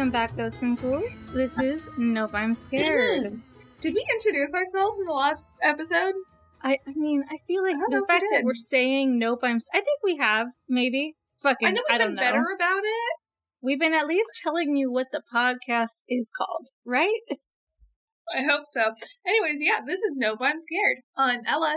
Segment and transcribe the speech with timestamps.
[0.00, 1.26] Welcome back, and Ghouls.
[1.34, 3.38] This is Nope, I'm Scared.
[3.82, 6.14] Did we introduce ourselves in the last episode?
[6.62, 9.40] I, I mean, I feel like I the if we fact that we're saying Nope,
[9.42, 9.58] I'm.
[9.74, 11.16] I think we have, maybe.
[11.42, 12.22] Fucking, I know we've I don't been know.
[12.22, 13.12] better about it.
[13.60, 17.20] We've been at least telling you what the podcast is called, right?
[18.34, 18.92] I hope so.
[19.26, 21.00] Anyways, yeah, this is Nope, I'm Scared.
[21.14, 21.76] I'm Ella.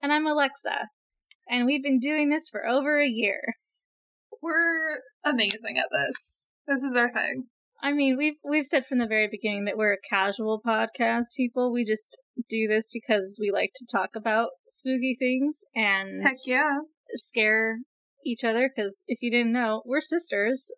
[0.00, 0.86] And I'm Alexa.
[1.50, 3.42] And we've been doing this for over a year.
[4.40, 6.46] We're amazing at this.
[6.68, 7.46] This is our thing.
[7.82, 11.34] I mean, we've we've said from the very beginning that we're a casual podcast.
[11.36, 16.36] People, we just do this because we like to talk about spooky things and Heck
[16.46, 16.78] yeah.
[17.14, 17.78] scare
[18.24, 18.70] each other.
[18.74, 20.70] Because if you didn't know, we're sisters.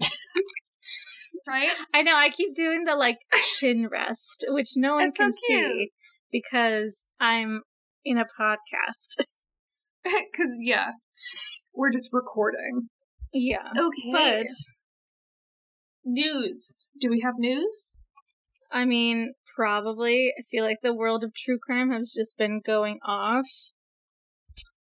[1.48, 1.70] Right?
[1.92, 2.16] I know.
[2.16, 3.18] I keep doing the like
[3.58, 5.90] chin rest, which no one so can see
[6.30, 7.62] because I'm
[8.04, 9.24] in a podcast.
[10.04, 10.90] Because, yeah,
[11.74, 12.88] we're just recording.
[13.32, 14.12] Yeah, Okay.
[14.12, 14.46] but
[16.04, 16.82] news.
[17.00, 17.96] Do we have news?
[18.70, 20.32] I mean, probably.
[20.38, 23.48] I feel like the world of true crime has just been going off.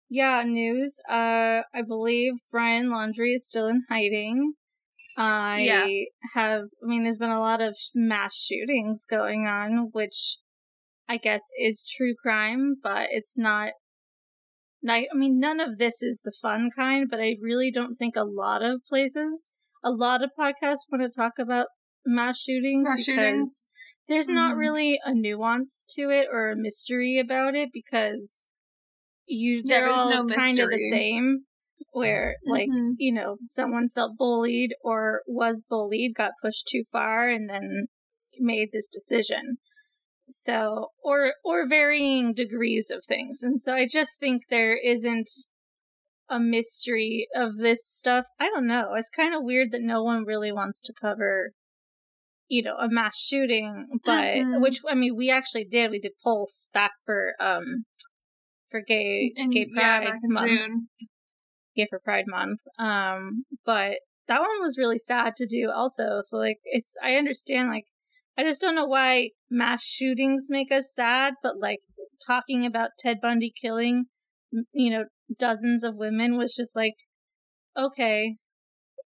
[0.08, 1.00] Yeah, news.
[1.08, 4.55] Uh, I believe Brian Laundrie is still in hiding.
[5.17, 5.89] I Yeah.
[6.34, 10.39] have, I mean, there's been a lot of mass shootings going on, which
[11.08, 13.73] I guess is true crime, but it's not.
[14.89, 18.14] I, I mean, none of this is the fun kind, but I really don't think
[18.14, 19.53] a lot of places,
[19.84, 21.66] a lot of podcasts want to talk about
[22.05, 23.64] mass shootings Mass because shootings?
[24.08, 24.58] there's not Mhm.
[24.58, 28.46] really a nuance to it or a mystery about it because
[29.27, 31.46] you Yeah, they're all no kind of the same
[31.92, 32.94] where like Mhm.
[32.98, 37.86] you know someone felt bullied or was bullied got pushed too far and then
[38.39, 39.58] made this decision
[40.28, 45.30] so or or varying degrees of things and so i just think there isn't
[46.29, 48.27] a mystery of this stuff.
[48.41, 48.95] I don't know.
[48.95, 51.53] It's kind of weird that no one really wants to cover
[52.48, 54.61] you know a mass shooting but Mhm.
[54.63, 55.91] which i mean we actually did.
[55.91, 57.87] We did pulse back for um
[58.70, 60.47] for gay In- gay yeah, pride in month.
[60.48, 60.89] June.
[61.75, 62.61] yeah for pride month.
[62.79, 63.98] Um but
[64.29, 66.20] that one was really sad to do also.
[66.23, 67.87] So like it's i understand like
[68.39, 71.81] i just don't know why mass shootings make us sad but like
[72.25, 74.05] talking about ted bundy killing
[74.73, 75.05] you know
[75.39, 76.95] dozens of women was just like
[77.77, 78.36] okay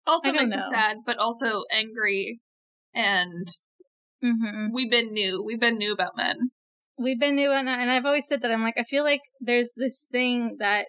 [0.07, 2.39] Also makes us sad, but also angry.
[2.93, 3.47] And
[4.21, 5.43] hmm we've been new.
[5.43, 6.51] We've been new about men.
[6.97, 9.73] we've been new, and and i've always said that i'm like i feel like there's
[9.77, 10.85] this thing that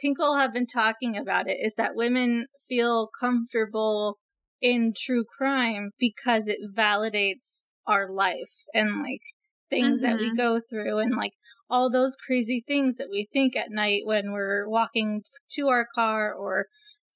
[0.00, 4.18] people have been talking about it is that women feel comfortable
[4.60, 9.22] in true crime because it validates our life and like
[9.68, 10.36] things that we Mhm.
[10.36, 11.32] go through and like
[11.70, 15.22] all those crazy things that we think at night when we're walking
[15.52, 16.66] to our car or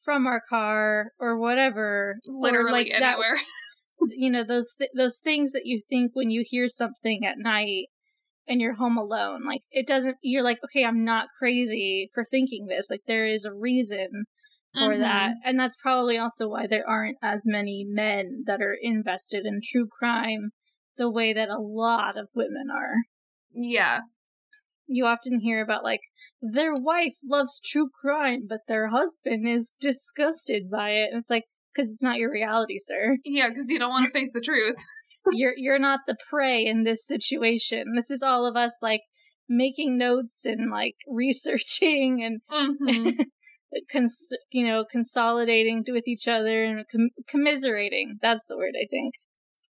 [0.02, 3.36] from our car or whatever or Literally like that anywhere.
[4.10, 7.86] you know those th- those things that you think when you hear something at night
[8.46, 12.66] and you're home alone like it doesn't you're like okay i'm not crazy for thinking
[12.66, 14.24] this like there is a reason
[14.74, 15.00] for Mhm.
[15.00, 19.60] that and that's probably also why there aren't as many men that are invested in
[19.62, 20.50] true crime
[20.98, 22.96] the way that a lot of women are
[23.54, 24.00] Yeah.
[24.86, 26.00] You often hear about like
[26.42, 31.44] their wife loves true crime but their husband is disgusted by it and it's like
[31.74, 34.76] because it's not your reality sir Yeah, because you don't want to face the truth.
[35.32, 37.94] you're you're not the prey in this situation.
[37.96, 39.00] This is all of us like
[39.48, 43.10] making notes and like researching and hmm
[43.90, 48.18] cons- you know consolidating with each other and com- commiserating.
[48.22, 49.14] That's the word I think.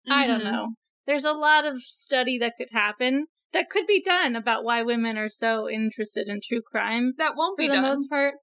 [0.09, 0.51] I don't Mhm.
[0.51, 0.67] know.
[1.07, 5.17] There's a lot of study that could happen that could be done about why women
[5.17, 7.83] are so interested in true crime That won't for be the done.
[7.83, 8.35] most part.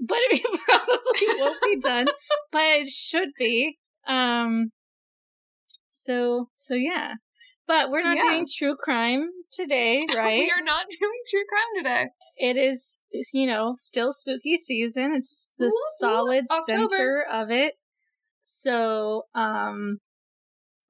[0.00, 2.06] But it probably won't be done,
[2.52, 3.78] but it should be.
[4.06, 4.70] Um
[5.90, 7.14] so so yeah.
[7.66, 8.30] But we're not Yeah.
[8.30, 10.38] doing true crime today, right?
[10.40, 12.06] we are not doing true crime today.
[12.36, 12.98] it is
[13.32, 15.14] you know, still spooky season.
[15.16, 16.88] It's the woo, solid October.
[16.88, 17.74] center of it.
[18.42, 19.98] So um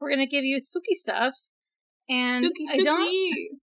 [0.00, 1.34] we're gonna give you spooky stuff.
[2.08, 3.58] And spooky, I don't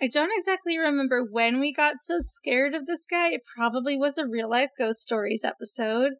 [0.00, 3.32] I don't exactly remember when we got so scared of this guy.
[3.32, 6.12] It probably was a real life ghost stories episode,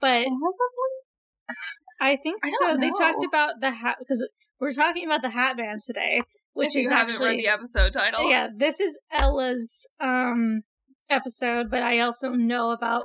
[0.00, 1.56] but Probably.
[2.00, 2.66] I think I so.
[2.68, 4.26] don't They talked about the hat because
[4.58, 6.22] we're talking about the Hat Man today,
[6.54, 8.28] which is haven't actually read the episode title.
[8.28, 8.48] yeah.
[8.54, 10.62] This is Ella's um
[11.08, 13.04] episode, but I also know about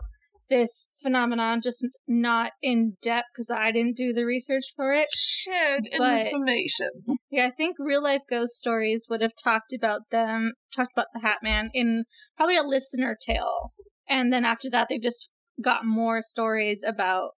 [0.49, 5.07] this phenomenon, just not in depth because I didn't do the research for it.
[5.13, 6.89] Shared But- information.
[7.31, 11.21] Yeah, I think real life ghost stories would have talked about them, talked about the
[11.21, 12.05] Hat Man in
[12.37, 13.71] probably a listener tale.
[14.07, 15.29] And then after that, they just
[15.61, 17.31] got more stories about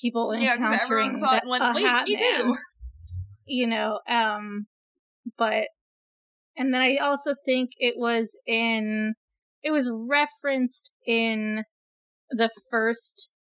[0.00, 2.56] people encountering saw it the- went, a hat me man, too."
[3.46, 4.66] you know um
[5.38, 5.68] but
[6.56, 9.14] and then i also think it was in
[9.62, 11.62] it was referenced in
[12.30, 13.32] the first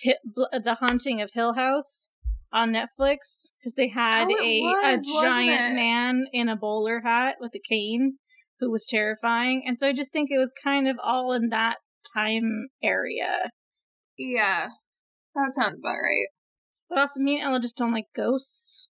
[0.00, 0.18] hit
[0.52, 2.10] uh, the haunting of hill house
[2.52, 7.36] on netflix because they had Oh, a was, a giant man in a bowler hat
[7.40, 8.18] with a cane
[8.60, 11.76] who was terrifying and so i just think it was kind of all in that
[12.14, 13.50] time area.
[14.16, 14.68] Yeah,
[15.34, 16.26] that sounds about right.
[16.88, 18.88] but also me and ella just don't like ghosts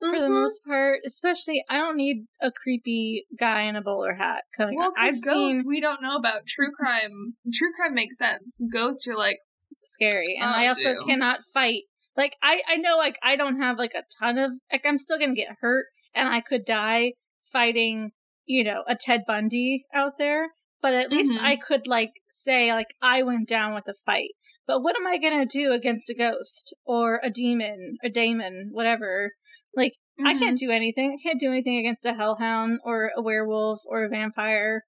[0.00, 0.40] for the Mhm.
[0.40, 1.00] most part.
[1.06, 4.76] Especially, I don't need a creepy guy in a bowler hat coming.
[4.76, 6.46] Well, because ghosts seen we don't know about.
[6.46, 8.60] True crime, true crime makes sense.
[8.72, 9.38] Ghosts, you're like,
[9.84, 11.00] scary, and Oh, I also too.
[11.06, 11.82] cannot fight.
[12.16, 15.18] Like I, I know, like I don't have like a ton of like I'm still
[15.18, 17.12] gonna get hurt, and I could die
[17.52, 18.10] fighting,
[18.46, 20.48] you know, a Ted Bundy out there.
[20.82, 21.42] But at least Mhm.
[21.44, 24.30] I could like say like I went down with a fight.
[24.66, 29.32] But what am I gonna do against a ghost or a demon, a daemon, whatever?
[29.74, 29.92] Like
[30.24, 30.38] I mhm.
[30.38, 31.16] can't do anything.
[31.18, 34.84] I can't do anything against a hellhound or a werewolf or a vampire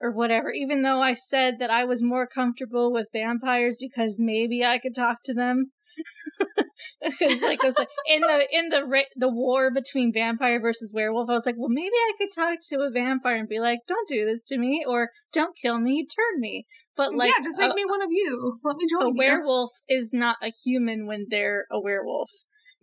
[0.00, 0.50] or whatever.
[0.52, 4.94] Even though I said that I was more comfortable with vampires because maybe I could
[4.94, 5.72] talk to them.
[7.02, 11.30] Because like I was like in the in the the war between vampire versus werewolf,
[11.30, 14.08] I was like, well, maybe I could talk to a vampire and be like, "Don't
[14.08, 16.66] do this to me," or "Don't kill me, turn me."
[16.96, 18.58] But like, yeah, just make a, me one of you.
[18.64, 19.14] Let me join a you.
[19.16, 22.30] werewolf is not a human when they're a werewolf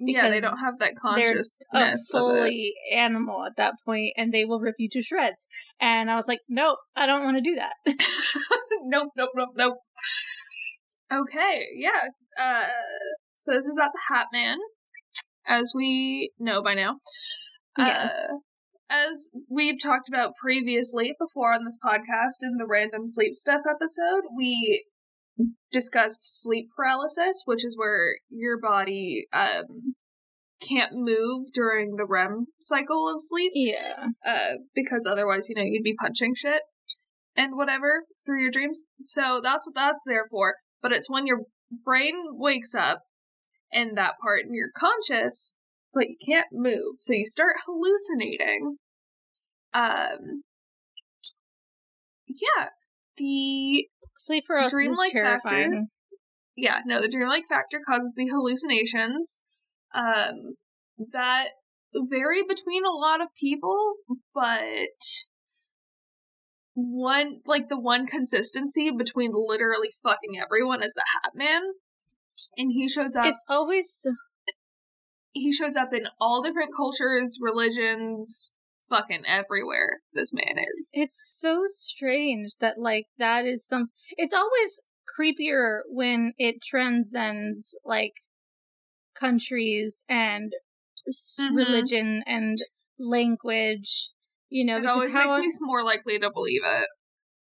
[0.07, 1.63] yeah, they don't have that they're consciousness
[2.13, 2.39] a of it.
[2.39, 5.47] fully animal at that point and they will rip you to shreds.
[5.79, 7.73] And I was like, nope, I don't want to do that.
[8.83, 9.77] nope, nope, nope, nope.
[11.11, 12.09] Okay, yeah.
[12.39, 12.67] Uh,
[13.35, 14.57] so this is about the Hat Man,
[15.45, 16.97] as we know by now.
[17.77, 18.23] Yes.
[18.23, 18.37] Uh,
[18.89, 24.23] as we've talked about previously before on this podcast in the random sleep stuff episode,
[24.35, 24.85] we
[25.73, 29.95] discussed sleep paralysis, which is where your body um,
[30.61, 34.07] can't move during the REM cycle of sleep yeah.
[34.25, 36.61] uh, because otherwise, you know, you'd be punching shit
[37.35, 38.83] and whatever through your dreams.
[39.03, 40.55] So that's what that's there for.
[40.81, 41.41] But it's when your
[41.83, 43.01] brain wakes up
[43.71, 45.55] in that part and you're conscious,
[45.93, 46.95] but you can't move.
[46.99, 48.77] So you start hallucinating.
[49.73, 50.43] Um,
[52.27, 52.69] yeah,
[53.17, 53.87] the
[54.17, 55.85] Sleep paralysis is Dreamlike factor.
[56.55, 59.41] yeah, no, the dreamlike factor causes the hallucinations
[59.93, 60.55] um,
[61.11, 61.49] that
[61.95, 63.95] vary between a lot of people,
[64.33, 64.89] but
[66.73, 71.61] one, like the one consistency between literally fucking everyone is the Hat Man.
[72.57, 74.07] And he shows up, It's always
[75.33, 78.55] he shows up in all different cultures, religions,
[78.89, 79.99] fucking everywhere.
[80.13, 80.91] This man is.
[80.95, 83.87] it's so strange that like that is some
[84.17, 84.81] it's always
[85.19, 88.13] creepier when it transcends like
[89.15, 90.51] countries and
[91.07, 91.55] Mhm.
[91.55, 92.57] religion and
[92.99, 94.09] language
[94.49, 96.87] you know It always makes on- me more likely to believe it.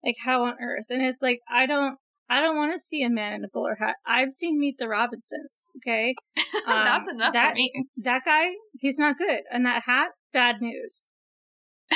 [0.04, 1.98] like how on earth and it's like i don't
[2.30, 4.88] i don't want to see a man in a bowler hat i've seen meet the
[4.88, 6.14] robinsons okay
[6.66, 7.86] That's Um, enough that- for me.
[8.04, 11.06] that guy he's not good and that hat bad news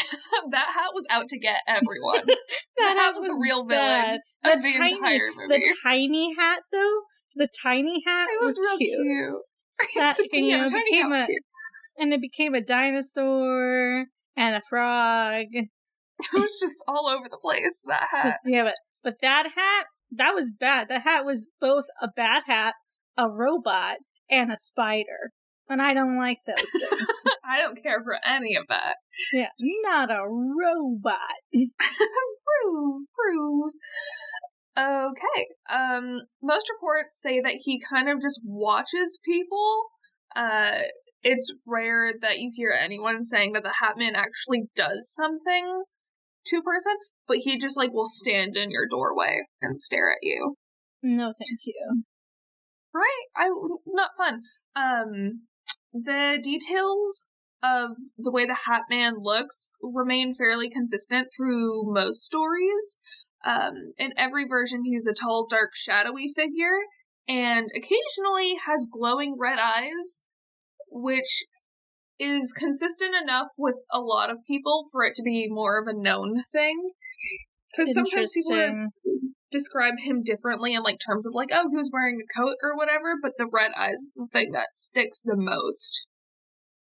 [0.52, 2.24] that hat was out to get everyone.
[2.78, 4.56] that hat was the real villain bad.
[4.56, 5.48] of the the tiny, entire movie.
[5.60, 7.02] the tiny hat though
[7.36, 9.42] the tiny hat it was, real cute, cute.
[9.96, 11.44] That, The- you yeah, know, became was a- cute.
[12.00, 15.70] and it became a dinosaur and a frog It
[16.34, 17.82] was just all over the place.
[17.88, 18.40] That hat.
[18.46, 22.74] yeah but but that hat that was bad that hat was both a bad hat
[23.18, 23.98] a robot
[24.30, 25.32] and a spider
[25.70, 27.10] and i don't like those things
[27.52, 28.98] I don't care for any of that.
[29.34, 29.48] yeah
[29.84, 31.18] not a robot
[32.62, 33.74] prove, prove.
[34.78, 35.48] Okay.
[35.70, 39.84] Um, most reports say that he kind of just watches people.
[40.36, 40.80] Uh,
[41.22, 45.84] it's rare that you hear anyone saying that the Hat Man actually does something
[46.46, 46.94] to a person,
[47.28, 50.56] but he just like will stand in your doorway and stare at you.
[51.04, 52.04] no thank you
[52.94, 53.26] Right?
[53.36, 53.50] I
[53.86, 54.42] not fun.
[54.76, 55.42] Um,
[55.94, 57.28] the details
[57.62, 63.00] of the way the Hat Man looks remain fairly consistent through most stories.
[63.46, 66.80] Um, in every version, he's a tall, dark, shadowy figure,
[67.28, 70.26] and occasionally has glowing red eyes,
[70.90, 71.44] which
[72.20, 75.98] is consistent enough with a lot of people for it to be more of a
[75.98, 76.92] known thing.
[77.72, 78.92] Because sometimes people Interesting.
[79.52, 82.76] Describe him differently in like terms of like, oh, he was wearing a coat or
[82.76, 86.06] whatever, but the red eyes is the thing that sticks the most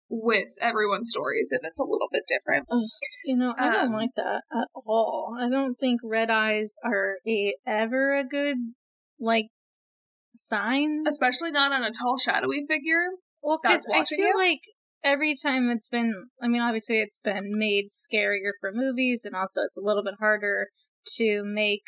[0.09, 2.67] with everyone's stories and it's a little bit different.
[3.23, 5.37] You know, I don't Um, like that at all.
[5.39, 8.57] I don't think red eyes are a ever a good
[9.19, 9.47] like
[10.35, 11.03] sign.
[11.07, 13.07] Especially not on a tall, shadowy figure.
[13.41, 14.37] Well, because I feel you?
[14.37, 14.59] like
[15.03, 19.61] every time it's been, I mean, obviously it's been made scarier for movies, and also
[19.61, 20.67] it's a little bit harder
[21.17, 21.83] to make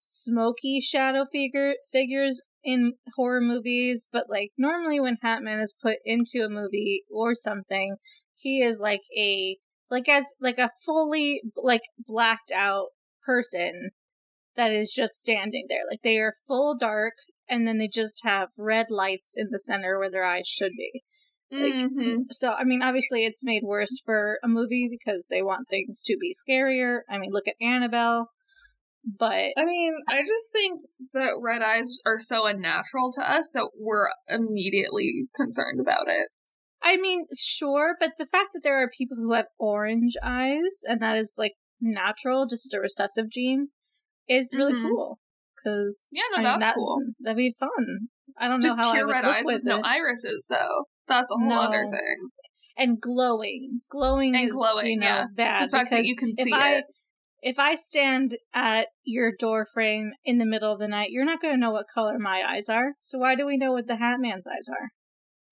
[0.00, 4.08] smoky shadow figure figures in horror movies.
[4.12, 7.96] But like normally, when Hatman is put into a movie or something,
[8.34, 9.56] he is like a
[9.90, 12.88] like as like a fully like blacked out
[13.24, 13.90] person
[14.56, 15.82] that is just standing there.
[15.88, 17.14] Like they are full dark,
[17.48, 21.02] and then they just have red lights in the center where their eyes should be.
[21.52, 22.26] Like, Mhm.
[22.30, 26.16] So, I mean, obviously it's made worse for a movie because they want things to
[26.16, 27.00] be scarier.
[27.08, 28.28] I mean, look at Annabelle.
[29.04, 30.80] But I mean, I just think
[31.14, 36.28] that red eyes are so unnatural to us that we're immediately concerned about it.
[36.82, 41.00] I mean, sure, but the fact that there are people who have orange eyes and
[41.02, 43.68] that is like natural, just a recessive gene,
[44.28, 44.88] is really Mhm.
[44.88, 45.18] cool.
[45.56, 46.98] Because Yeah, no, that's cool.
[47.20, 48.08] That'd be fun.
[48.38, 50.46] I don't Just know how I pure would red look eyes with with no irises,
[50.48, 50.84] though.
[51.06, 52.30] That's a whole other thing.
[52.76, 53.80] and glowing.
[53.90, 55.24] Glowing And is glowing, you know yeah.
[55.34, 56.84] bad The fact that because you can if see I it.
[57.42, 61.40] If I stand at your door frame in the middle of the night, you're not
[61.40, 62.92] going to know what color my eyes are.
[63.00, 64.90] So why do we know what the Hat Man's eyes are?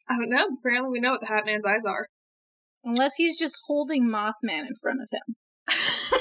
[0.08, 0.56] I don't know.
[0.58, 2.08] Apparently, we know what the Hat Man's eyes are.
[2.84, 5.36] Unless he's just holding Mothman in front of him.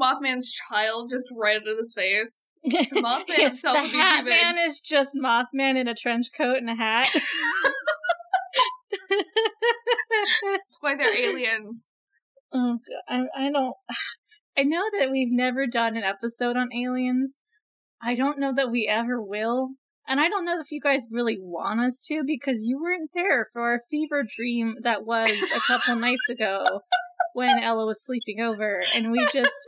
[0.00, 2.48] Mothman's child just right into his face.
[2.92, 4.24] Mothman himself the would be Hat.
[4.24, 7.08] Man is just Mothman in a trench coat and a hat.
[10.42, 11.88] That's why they're aliens.
[12.52, 12.78] Oh,
[13.08, 13.26] God.
[13.36, 13.74] I, I don't.
[14.58, 17.38] I know that we've never done an episode on aliens.
[18.02, 19.70] I don't know that we ever will.
[20.08, 23.48] And I don't know if you guys really want us to because you weren't there
[23.52, 26.80] for our fever dream that was a couple nights ago
[27.34, 29.58] when Ella was sleeping over and we just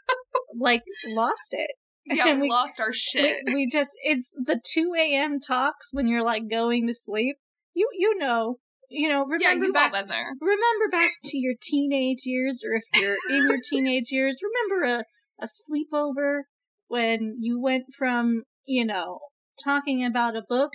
[0.58, 1.70] like lost it.
[2.06, 3.36] Yeah, we, we- lost our shit.
[3.46, 5.40] We, we just it's the 2 a.m.
[5.40, 7.36] talks when you're like going to sleep.
[7.74, 8.58] You you know.
[8.90, 10.32] You know, yeah, remember you've back all been there.
[10.40, 15.04] remember back to your teenage years or if you're in your teenage years remember
[15.40, 16.42] a, a sleepover
[16.86, 19.18] when you went from you know
[19.62, 20.70] talking about a book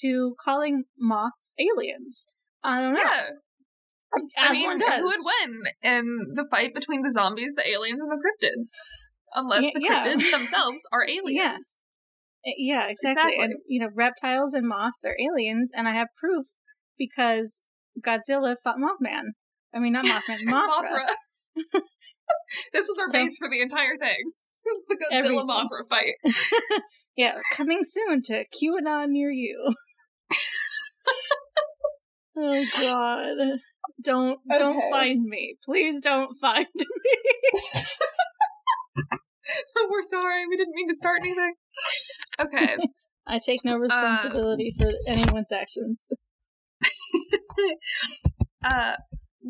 [0.00, 2.32] to calling moths aliens
[2.64, 3.28] i don't know Yeah,
[4.38, 7.68] as I mean, one does who would win in the fight between the zombies, the
[7.68, 8.70] aliens, and the cryptids?
[9.34, 10.04] Unless Yeah, the yeah.
[10.06, 11.82] cryptids themselves are aliens.
[12.46, 13.36] Uh, yeah exactly.
[13.38, 16.46] and you know reptiles and moths are aliens and i have proof
[17.00, 17.62] because
[18.06, 19.24] godzilla fought mothman
[19.74, 21.06] i mean not mothman mothra, Mothra.
[22.72, 24.16] this was our So- base for the entire thing.
[24.62, 25.48] This is the Godzilla Everything.
[25.48, 26.14] Mothra fight.
[27.16, 29.74] yeah coming soon to qanon near you
[32.36, 33.58] oh god
[34.04, 36.84] don't don't find me please don't find me
[39.76, 41.54] oh, We're sorry, we didn't mean to start anything.
[42.40, 42.76] Okay.
[43.26, 46.06] i take no responsibility um, for anyone's actions
[48.64, 48.94] uh,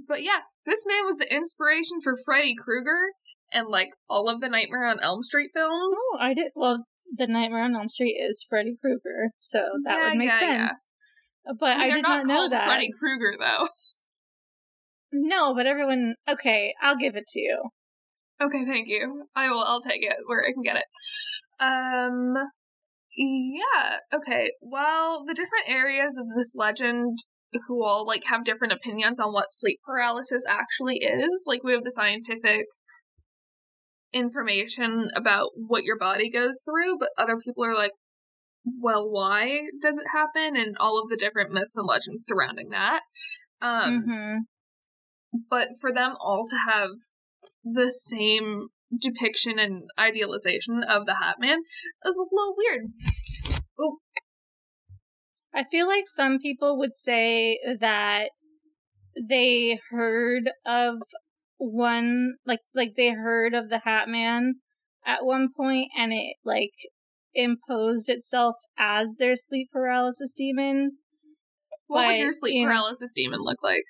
[0.08, 3.12] but yeah, this man was the inspiration for Freddy Krueger
[3.52, 5.96] and like all of the Nightmare on Elm Street films.
[6.12, 6.84] oh i did well
[7.16, 10.68] the nightmare on elm street is freddy krueger so that Yeah, would make yeah, yeah.
[10.68, 10.86] sense
[11.58, 13.66] but I mean, i did not, not, know that Freddy Krueger though.
[15.12, 17.70] no but everyone okay i'll give it to you
[18.42, 19.24] Okay, thank you.
[19.36, 19.62] I will.
[19.62, 20.84] I'll take it where I can get it.
[21.60, 22.34] Um,
[23.14, 23.98] yeah.
[24.14, 24.52] Okay.
[24.62, 27.18] Well, the different areas of this legend
[27.66, 31.44] who all like have different opinions on what sleep paralysis actually is.
[31.46, 32.66] Like we have the scientific
[34.12, 37.92] information about what your body goes through, but other people are like,
[38.64, 40.56] well, why does it happen?
[40.56, 43.00] And all of the different myths and legends surrounding that.
[43.62, 44.36] Um, hmm
[45.48, 46.90] but for them all to have
[47.64, 51.58] the same depiction and idealization of the Hat Man
[52.04, 52.86] is a little weird.
[55.52, 58.30] I feel like some people would say that
[59.28, 60.98] they heard of
[61.58, 64.54] one like like they heard of the Hat Man
[65.04, 66.72] at one point and it like
[67.34, 70.92] imposed itself as their sleep paralysis demon.
[71.86, 73.82] What would your sleep you know- paralysis demon look like?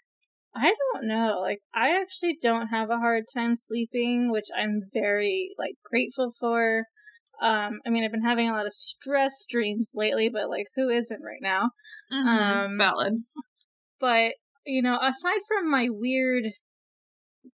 [0.54, 1.38] I don't know.
[1.40, 6.86] Like I actually don't have a hard time sleeping, which I'm very like grateful for.
[7.40, 10.88] Um I mean I've been having a lot of stress dreams lately, but like who
[10.88, 11.70] isn't right now?
[12.12, 13.14] Um, Valid.
[14.00, 14.32] but
[14.66, 16.44] you know aside from my weird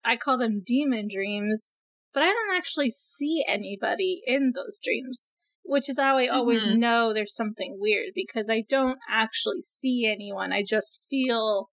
[0.04, 1.76] i call them demon dreams
[2.12, 6.78] but i don't actually see anybody in those dreams which is how i always Mhm.
[6.78, 11.70] know there's something weird because i don't actually see anyone i just feel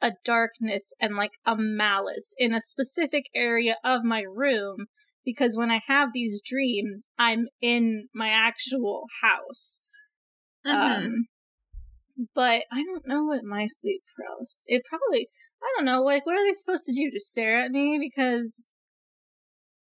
[0.00, 4.86] a darkness and like a malice in a specific area of my room
[5.24, 9.84] because when i have these dreams i'm in my actual house
[10.66, 11.06] Mhm.
[11.06, 11.26] Um,
[12.34, 14.64] but I don't know what my sleep paralysis.
[14.66, 15.28] It probably
[15.62, 16.02] I don't know.
[16.02, 17.10] Like, what are they supposed to do?
[17.10, 18.66] Just stare at me because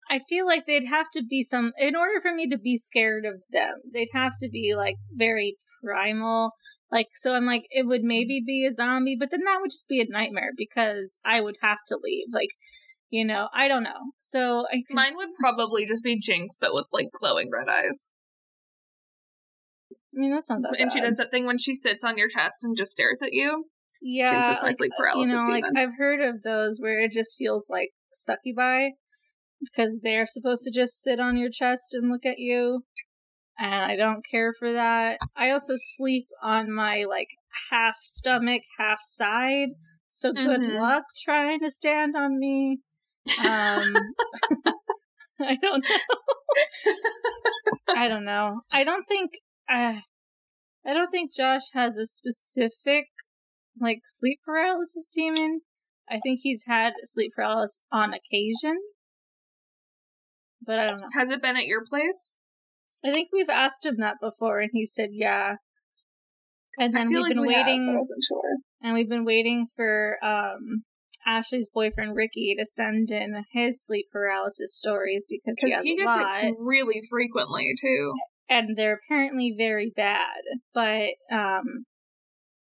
[0.10, 3.25] I feel like they'd have to be some in order for me to be scared
[3.25, 3.75] of them.
[3.92, 6.51] They'd have to be like very primal.
[6.92, 9.88] Like, so I'm like, it would maybe be a zombie, but then that would just
[9.88, 12.27] be a nightmare because I would have to leave.
[12.32, 12.50] Like,
[13.13, 14.12] you know, I don't know.
[14.22, 18.10] So I just- Mine would probably just be Jinx, but with like glowing red eyes.
[19.91, 22.27] I mean, that's not that And she does that thing when she sits on your
[22.27, 23.65] chest and just stares at you.
[24.01, 25.63] Yeah, my like, sleep uh, paralysis You know, like.
[25.75, 28.89] I've heard of those where it just feels like succubi
[29.62, 32.84] because they're supposed to just sit on your chest and look at you,
[33.60, 35.20] and I don't care for that.
[35.36, 37.29] I also sleep on my like
[37.70, 39.70] half stomach, half side.
[40.10, 40.79] So good Mhm.
[40.79, 42.79] luck trying to stand on me.
[43.39, 43.94] Um,
[45.42, 46.94] I don't know.
[47.96, 48.62] I don't know.
[48.72, 49.32] I don't think.
[49.70, 50.00] Uh,
[50.86, 53.06] I don't think Josh has a specific
[53.80, 55.62] like sleep paralysis demon.
[56.10, 58.77] I think he's had sleep paralysis on occasion,
[60.65, 61.08] but I don't know.
[61.13, 62.36] Has it been at your place?
[63.06, 65.56] I think we've asked him that before, and he said yeah.
[66.77, 68.58] And then we've like been we have, waiting, wasn't sure.
[68.82, 70.84] and we've been waiting for um
[71.25, 75.98] Ashley's boyfriend Ricky to send in his sleep paralysis stories because he has he a
[75.98, 76.44] gets lot.
[76.44, 78.13] it really frequently too.
[78.50, 80.42] and they're apparently very bad
[80.74, 81.86] but um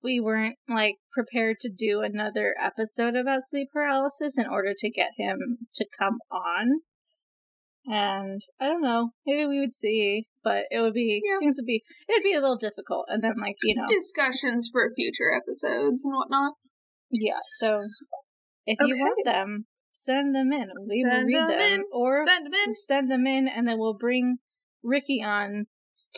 [0.04, 5.10] we weren't like prepared to do another episode about sleep paralysis in order to get
[5.18, 6.82] him to come on
[7.88, 11.40] and i don't know maybe we would see but it would be Yeah.
[11.40, 14.92] things would be it'd be a little difficult and then like you know Discussions for
[14.96, 16.54] future episodes and whatnot.
[17.12, 17.82] yeah so
[18.66, 19.02] if you Okay.
[19.02, 21.84] want them send them in we will read them them in.
[21.92, 22.74] or Send them in.
[22.74, 24.38] send them in and then we'll bring
[24.84, 25.66] Ricky on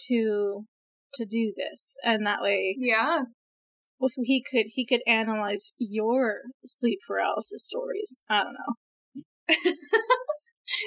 [0.07, 0.65] to
[1.13, 3.21] to do this and that way Yeah.
[4.23, 9.55] he could he could analyze your sleep paralysis stories i don't know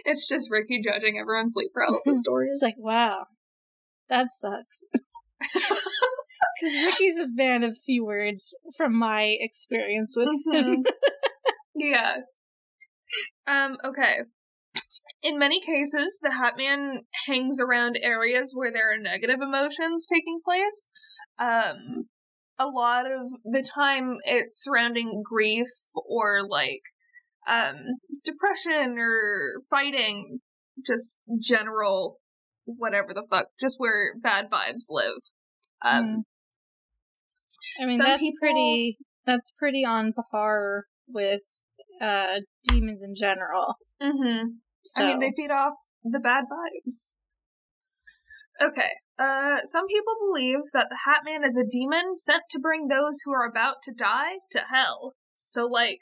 [0.05, 2.51] It's just Ricky judging everyone's sleep paralysis stories.
[2.55, 3.25] it's like wow
[4.09, 4.85] that sucks
[5.41, 10.85] because ricky's a man of few words from my experience with him Mhm.
[11.75, 12.17] Yeah.
[13.47, 14.19] Um, okay.
[15.23, 20.41] In many cases, the Hat Man hangs around areas where there are negative emotions taking
[20.45, 20.91] place.
[21.39, 22.07] Um,
[22.59, 26.83] a lot of the time it's surrounding grief or like
[27.49, 27.75] um
[28.25, 30.41] depression or fighting,
[30.87, 32.19] just general
[32.67, 35.17] whatever the fuck, just where bad vibes live.
[35.83, 36.23] Um Mm.
[37.83, 41.41] i mean that's people- pretty that's pretty on par with
[42.01, 44.45] uh demons in general mhm.
[44.85, 47.15] so I mean, they feed off the bad vibes.
[48.61, 48.91] Okay.
[49.19, 53.21] Uh, some people believe that the Hat Man is a demon sent to bring those
[53.25, 55.15] who are about to die to hell.
[55.37, 55.99] So, like,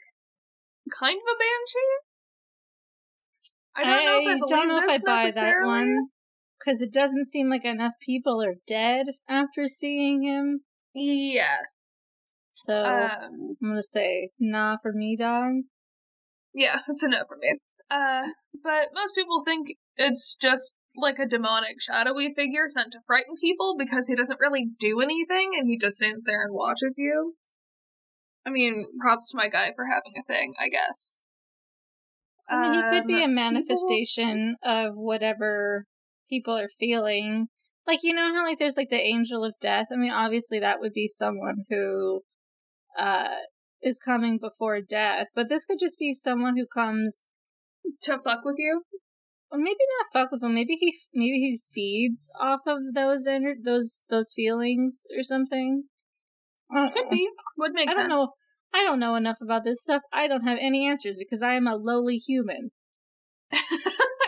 [0.97, 1.95] kind of a banshee.
[3.75, 6.07] I don't know if I believe don't know if I buy that one
[6.59, 10.61] because it doesn't seem like enough people are dead after seeing him.
[10.93, 11.59] Yeah.
[12.51, 13.55] So Um.
[13.61, 15.63] I'm gonna say nah for me, dog.
[16.53, 17.59] Yeah, it's a no for me.
[17.89, 18.29] Uh,
[18.63, 23.75] but most people think it's just like a demonic, shadowy figure sent to frighten people
[23.77, 27.35] because he doesn't really do anything and he just stands there and watches you.
[28.45, 31.21] I mean, props to my guy for having a thing, I guess.
[32.47, 35.85] I mean, he could be a Um, manifestation of whatever
[36.29, 37.49] people are feeling.
[37.85, 39.87] Like you know how like there's like the angel of death.
[39.91, 42.21] I mean, obviously that would be someone who
[42.97, 43.35] uh
[43.81, 47.27] is coming before death, but this could just be someone who comes
[48.03, 48.83] to fuck with you.
[49.51, 50.53] or maybe not fuck with him.
[50.53, 55.83] Maybe he maybe he feeds off of those ener- those those feelings or something.
[56.71, 57.09] Could know.
[57.09, 57.29] be.
[57.57, 58.07] Would make I sense.
[58.09, 58.27] don't know.
[58.73, 60.03] I don't know enough about this stuff.
[60.13, 62.69] I don't have any answers because I am a lowly human.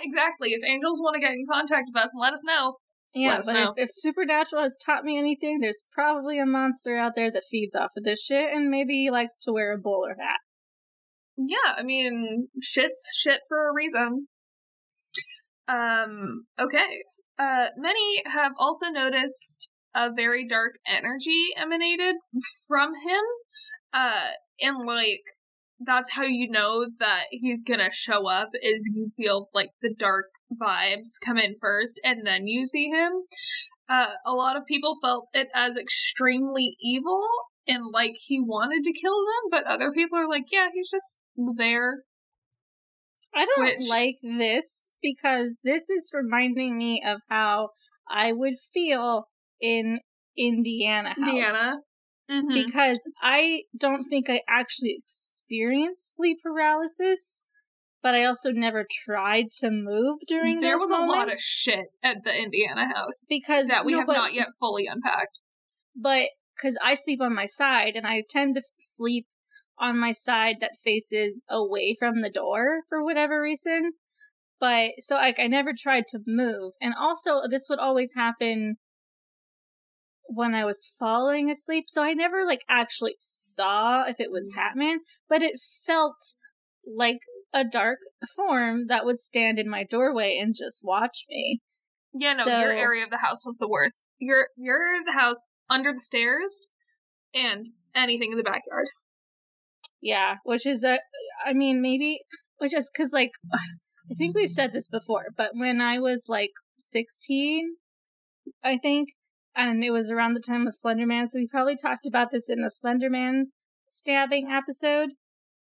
[0.02, 0.50] exactly.
[0.54, 2.78] If angels want to get in contact with us and let us know.
[3.14, 7.30] Yeah, but if, if supernatural has taught me anything, there's probably a monster out there
[7.32, 10.40] that feeds off of this shit, and maybe he likes to wear a bowler hat.
[11.38, 14.28] Yeah, I mean, shit's shit for a reason.
[15.68, 17.04] Um, okay.
[17.38, 22.16] Uh, many have also noticed a very dark energy emanated
[22.68, 23.24] from him.
[23.94, 24.30] Uh,
[24.62, 25.22] and like,
[25.80, 30.26] that's how you know that he's gonna show up is you feel like the dark
[30.60, 33.12] vibes come in first and then you see him.
[33.90, 37.28] Uh, a lot of people felt it as extremely evil
[37.68, 41.20] and like he wanted to kill them, but other people are like, yeah, he's just
[41.58, 42.04] there.
[43.34, 47.70] I don't Which- like this because this is reminding me of how
[48.10, 49.28] I would feel
[49.62, 50.00] in
[50.38, 51.28] Indiana house.
[51.28, 51.82] Indiana.
[52.30, 52.66] Mhm.
[52.66, 57.46] Because I don't think I actually experienced sleep paralysis,
[58.02, 62.24] but I also never tried to move during there was a lot of shit at
[62.24, 65.40] the Indiana house because that we no, have but- not yet fully unpacked.
[65.96, 69.26] but because I sleep on my side and I tend to f- sleep
[69.80, 73.94] on my side that faces away from the door for whatever reason.
[74.60, 78.76] But so like I never tried to move, and also this would always happen
[80.28, 81.86] when I was falling asleep.
[81.88, 84.60] So I never like actually saw if it was mm.
[84.60, 86.36] Hatman, but it felt
[86.86, 87.20] like
[87.54, 88.00] a dark
[88.36, 91.62] form that would stand in my doorway and just watch me.
[92.14, 94.06] Yeah, no, So- your area of the house was the worst.
[94.20, 96.72] Your your area of the house under the stairs
[97.34, 98.88] and anything in the backyard.
[100.02, 101.00] Yeah, which is a,
[101.46, 102.20] I mean, maybe,
[102.58, 106.50] which is because, like, I think we've said this before, but when I was like
[106.80, 107.76] 16,
[108.64, 109.10] I think,
[109.56, 112.62] and it was around the time of Slenderman, so we probably talked about this in
[112.62, 113.44] the Slenderman
[113.90, 115.12] stabbing episode.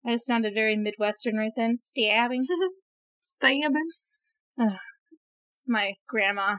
[0.06, 1.78] I just sounded very Midwestern right then.
[1.78, 2.46] Stabbing.
[3.20, 3.86] Stabbing.
[4.58, 6.56] It's my grandma.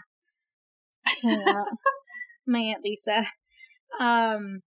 [1.22, 1.64] Yeah.
[2.46, 3.24] my Aunt Lisa.
[4.00, 4.60] Um,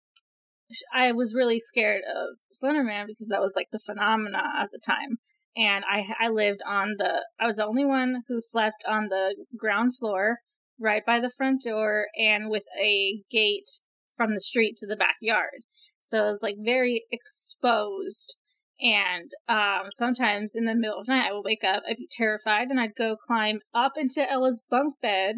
[0.93, 5.17] I was really scared of Slenderman because that was like the phenomena at the time.
[5.55, 9.35] And I I lived on the I was the only one who slept on the
[9.55, 10.37] ground floor
[10.79, 13.69] right by the front door and with a gate
[14.17, 15.61] from the street to the backyard.
[16.01, 18.37] So it was like very exposed.
[18.81, 22.07] And um, sometimes in the middle of the night, I would wake up, I'd be
[22.09, 25.35] terrified, and I'd go climb up into Ella's bunk bed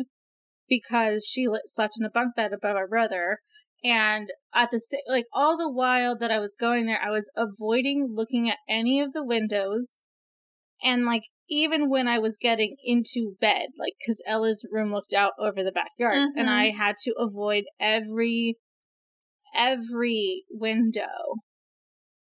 [0.67, 3.39] because she slept in a bunk bed above our brother.
[3.83, 8.09] And at the like all the while that I was going there, I was avoiding
[8.15, 9.99] looking at any of the windows.
[10.81, 15.33] And like even when I was getting into bed, like because Ella's room looked out
[15.37, 16.51] over the backyard, and Mhm.
[16.51, 18.57] I had to avoid every
[19.53, 21.35] every window.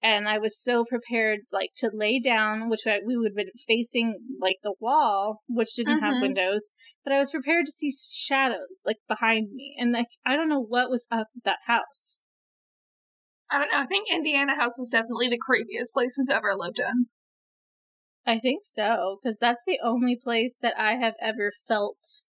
[0.01, 3.51] And I was so prepared, like to lay down, which I, we would have been
[3.67, 6.21] facing like the wall, which didn't have Mhm.
[6.21, 6.71] windows.
[7.03, 10.63] But I was prepared to see shadows like behind me, and like I don't know
[10.63, 12.23] what was up with that house.
[13.51, 13.79] I don't know.
[13.79, 17.07] I think Indiana house was definitely the creepiest place we've ever lived in.
[18.27, 22.27] I think so, because that's the only place that I have ever felt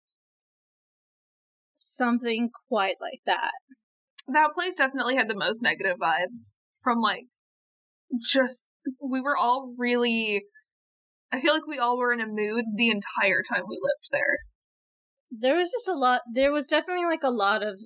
[1.74, 3.52] something quite like that.
[4.28, 7.28] That place definitely had the most negative vibes from like
[8.22, 8.68] just
[9.02, 10.44] we were all really
[11.32, 14.38] I feel like we all were in a mood the entire time we lived there.
[15.32, 16.22] There was just a lot.
[16.32, 17.82] There was definitely like a lot of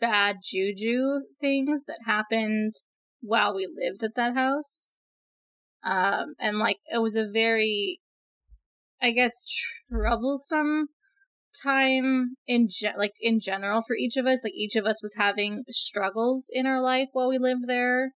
[0.00, 2.74] bad juju things that happened
[3.20, 4.96] while we lived at that house.
[5.84, 8.00] Um, and like it was a very,
[9.00, 9.46] I guess,
[9.90, 10.86] troublesome
[11.62, 14.42] time in ge- like in general for each of us.
[14.44, 18.12] Like each of us was having struggles in our life while we lived there.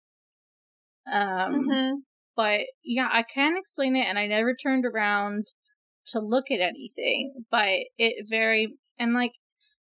[1.11, 2.03] Um, Mhm.
[2.35, 5.47] but yeah, I can explain it, and I never turned around
[6.07, 7.45] to look at anything.
[7.49, 9.33] But it very and like,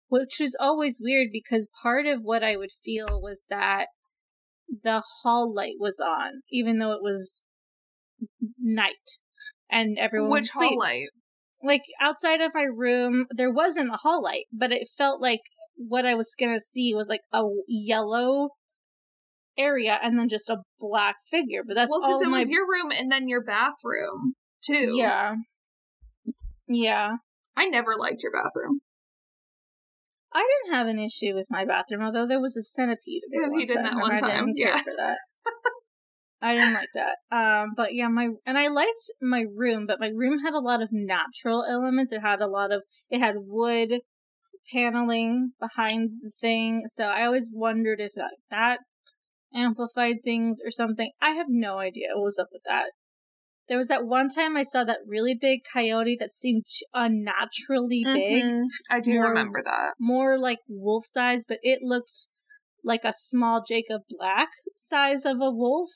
[0.10, 3.88] which was always weird because part of what I would feel was that
[4.84, 7.42] the hall light was on, even though it was
[8.60, 9.20] night
[9.70, 10.70] and everyone was Which asleep.
[10.70, 11.08] hall light?
[11.64, 15.42] Like outside of my room, there wasn't a hall light, but it felt like
[15.76, 18.50] what I was gonna see was like a yellow
[19.58, 21.62] area and then just a black figure.
[21.66, 24.94] But that's well, because all it my was your room and then your bathroom too.
[24.96, 25.36] yeah,
[26.68, 27.16] yeah.
[27.56, 28.82] I never liked your bathroom.
[30.34, 33.66] I didn't have an issue with my bathroom, although there was a centipede Yeah, he
[33.66, 34.78] did that one I time, yeah.
[34.78, 35.18] for that.
[36.42, 37.16] I didn't like that.
[37.36, 40.84] Um, but yeah, my and I liked my room, but my room had a lot
[40.84, 42.12] of natural elements.
[42.12, 44.02] It had a lot of it had wood
[44.72, 48.80] paneling behind the thing, so I always wondered if that, that
[49.54, 51.12] amplified things or something.
[51.22, 52.92] I have no idea what was up with that.
[53.68, 58.44] There was that one time I saw that really big coyote that seemed unnaturally big
[58.44, 58.64] Mhm.
[58.90, 59.94] I do More- remember that.
[60.00, 62.28] more like wolf size, but it looked
[62.84, 65.92] like a small Jacob Black size of a wolf.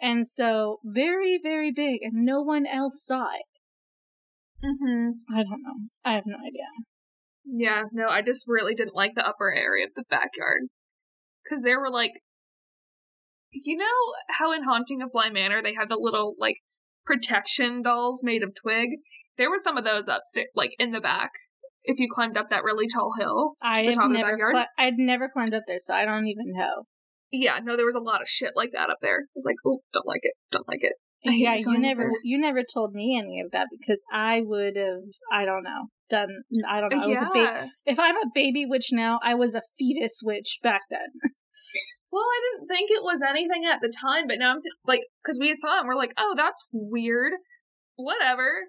[0.00, 3.46] And so very, very big, and no one else saw it.
[4.64, 5.10] Mm-hmm.
[5.34, 5.74] I don't know.
[6.04, 6.66] I have no idea.
[7.44, 10.62] Yeah, no, I just really didn't like the upper area of the backyard.
[11.44, 12.12] Because there were like.
[13.50, 16.56] You know how in Haunting of Bly Manor they had the little, like,
[17.04, 18.88] protection dolls made of twig?
[19.36, 21.30] There were some of those upstairs, like, in the back.
[21.84, 23.54] If you climbed up that really tall hill.
[23.62, 26.04] I the top have of the never, cli- I'd never climbed up there, so I
[26.04, 26.84] don't even know.
[27.30, 29.20] Yeah, no, there was a lot of shit like that up there.
[29.20, 30.92] I was like, oh, don't like it, don't like it.
[31.24, 35.44] Yeah, you never you never told me any of that because I would have I
[35.44, 36.28] don't know done
[36.68, 37.70] I don't know I was a baby.
[37.86, 41.08] If I'm a baby witch now, I was a fetus witch back then.
[42.10, 45.02] Well, I didn't think it was anything at the time, but now I'm th- like,
[45.22, 47.32] because we saw it, and we're like, oh, that's weird.
[47.96, 48.64] Whatever.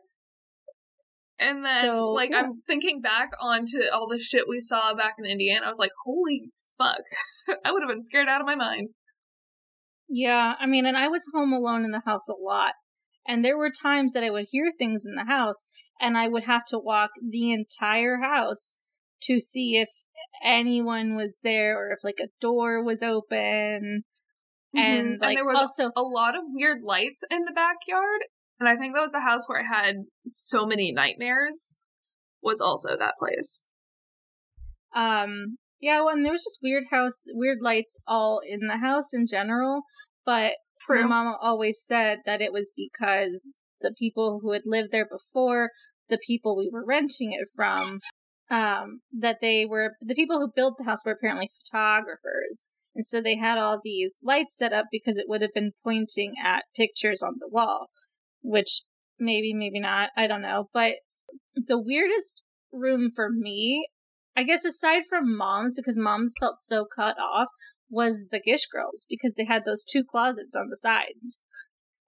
[1.39, 2.39] And then, So, like, yeah.
[2.41, 5.65] I'm thinking back onto all the shit we saw back in Indiana.
[5.65, 7.02] I was like, holy fuck.
[7.65, 8.89] I would have been scared out of my mind.
[10.10, 12.73] Yeah, I mean, and I was home alone in the house a lot.
[13.28, 15.65] And there were times that I would hear things in the house
[16.02, 18.80] and I would have to walk the entire house
[19.23, 19.89] to see if
[20.43, 24.03] anyone was there or if like a door was open.
[24.75, 25.21] And Mhm.
[25.21, 28.21] like there was also a lot of weird lights in the backyard.
[28.60, 29.95] And I think that was the house where I had
[30.32, 31.79] so many nightmares,
[32.41, 33.67] was also that place.
[34.95, 39.13] um yeah, well, and there was just weird house weird lights all in the house
[39.13, 39.84] in general,
[40.25, 40.55] but
[40.89, 45.69] my mama always said that it was because the people who had lived there before,
[46.10, 48.01] the people we were renting it from,
[48.49, 52.71] um, that they were the people who built the house were apparently photographers.
[52.95, 56.33] And so they had all these lights set up because it would have been pointing
[56.43, 57.88] at pictures on the wall,
[58.41, 58.81] which
[59.19, 60.09] maybe, maybe not.
[60.17, 60.69] I don't know.
[60.73, 60.95] But
[61.55, 63.88] the weirdest room for me,
[64.35, 67.47] I guess aside from mom's, because mom's felt so cut off,
[67.89, 71.41] was the Gish girls because they had those two closets on the sides.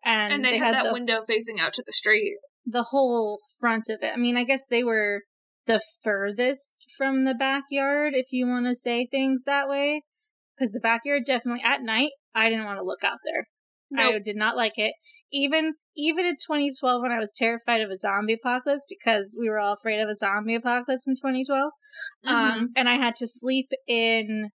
[0.04, 2.38] And, And, they, had, that the, window facing out to the street.
[2.66, 4.12] the whole front of it.
[4.14, 5.22] I mean, I guess they were
[5.68, 10.04] the furthest from the backyard, if you want to say things that way.
[10.58, 13.46] Because the backyard definitely at night, I didn't want to look out there.
[13.98, 14.94] I did not like it.
[15.34, 19.60] Even even in 2012, when I was terrified of a zombie apocalypse, because we were
[19.60, 21.72] all afraid of a zombie apocalypse in 2012,
[22.26, 22.30] Mhm.
[22.32, 24.50] um, and I had to sleep in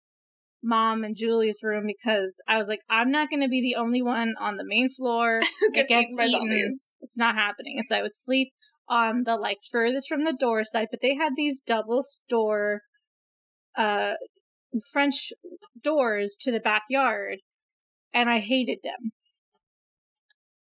[0.63, 4.01] mom and Julie's room because I was like, I'm not going to be the only
[4.01, 5.39] one on the main floor
[5.73, 6.39] gets, gets eaten by eaten.
[6.39, 6.89] zombies.
[7.01, 7.75] it's not happening.
[7.77, 8.51] And so I would sleep
[8.87, 12.81] on the like furthest from the door side, but they had these double store
[13.77, 14.13] uh
[14.91, 15.31] French
[15.81, 17.39] doors to the backyard
[18.13, 19.11] and I hated them.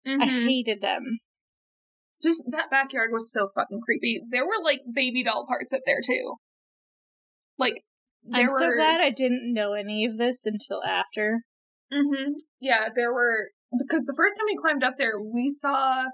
[0.07, 0.47] I Mhm.
[0.47, 1.19] hated them.
[2.23, 4.21] Just that backyard was so fucking creepy.
[4.31, 6.37] There were like baby doll parts up there too.
[7.59, 7.83] Like
[8.23, 11.43] there I'm were so glad I didn't know any of this until after.
[11.93, 16.07] hmm Yeah, there were because the first time we climbed up there, we saw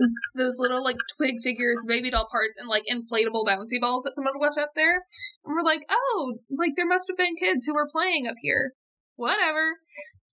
[0.34, 4.34] those little like twig figures, baby doll parts, and like inflatable bouncy balls that someone
[4.40, 5.04] left up there.
[5.44, 8.72] And we're like, oh, like there must have been kids who were playing up here.
[9.16, 9.76] Whatever.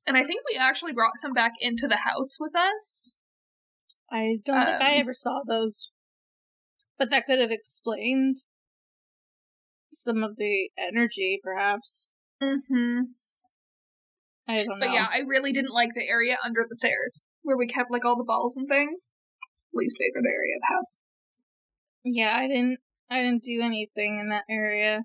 [0.06, 3.20] And I think we actually brought some back into the house with us.
[4.10, 5.92] I don't think I Um, ever saw those.
[6.98, 8.38] But that could have explained
[9.92, 12.12] some of the energy, perhaps.
[12.42, 13.00] Mm-hmm.
[14.48, 14.88] I don't know.
[14.88, 18.06] But yeah, I really didn't like the area under the stairs where we kept like
[18.06, 19.12] all the balls and things.
[19.78, 20.98] Least favorite area of the house.
[22.04, 25.04] Yeah, I didn't I didn't do anything in that area.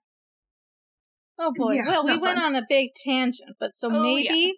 [1.38, 1.74] Oh boy.
[1.74, 2.54] Yeah, well, we went fun.
[2.54, 4.30] on a big tangent, but so Oh, yeah.
[4.32, 4.54] maybe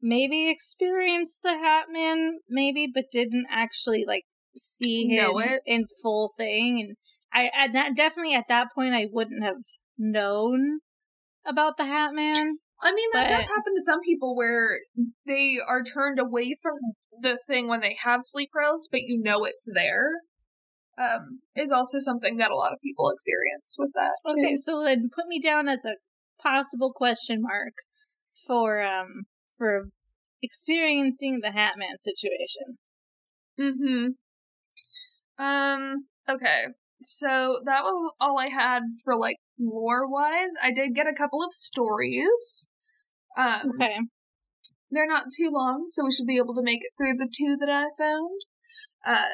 [0.00, 4.24] maybe experienced the Hat Man, maybe, but didn't actually like
[4.56, 5.62] see him it.
[5.66, 6.80] in full thing.
[6.80, 6.96] And
[7.32, 9.62] I at that definitely at that point I wouldn't have
[9.96, 10.80] known
[11.46, 12.58] about the Hat Man.
[12.80, 14.78] I mean, that does happen to some people where
[15.26, 16.74] they are turned away from
[17.22, 20.10] the thing when they have sleep paralysis, but you know it's there.
[20.98, 24.14] Um, is also something that a lot of people experience with that.
[24.28, 24.34] too.
[24.40, 25.94] Okay, so then put me down as a
[26.42, 27.74] possible question mark
[28.46, 29.24] for um
[29.56, 29.90] for
[30.42, 32.78] experiencing the Hat Man situation.
[33.60, 35.44] Mm-hmm.
[35.44, 36.66] Um, okay.
[37.02, 40.50] So that was all I had for like lore wise.
[40.60, 42.68] I did get a couple of stories.
[43.36, 43.96] Um Okay.
[44.90, 47.56] They're not too long, so we should be able to make it through the two
[47.60, 48.40] that I found.
[49.06, 49.24] Uh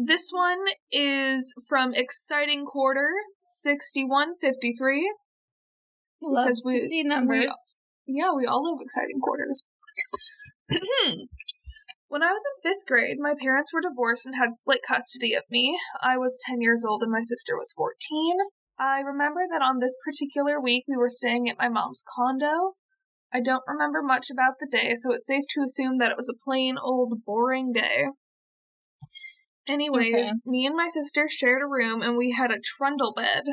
[0.00, 0.60] this one
[0.92, 3.10] is from Exciting Quarter
[3.42, 5.12] 6153.
[6.22, 7.74] Love Because we- to see numbers.
[8.06, 9.64] Yeah, we all love exciting quarters.
[12.08, 15.42] when I was in fifth grade, my parents were divorced and had split custody of
[15.50, 15.78] me.
[16.00, 18.36] I was 10 years old and my sister was 14.
[18.78, 22.74] I remember that on this particular week we were staying at my mom's condo.
[23.32, 26.28] I don't remember much about the day, so it's safe to assume that it was
[26.28, 28.06] a plain old boring day.
[29.68, 30.30] Anyways, Okay.
[30.46, 33.44] me and my sister shared a room and we had a trundle bed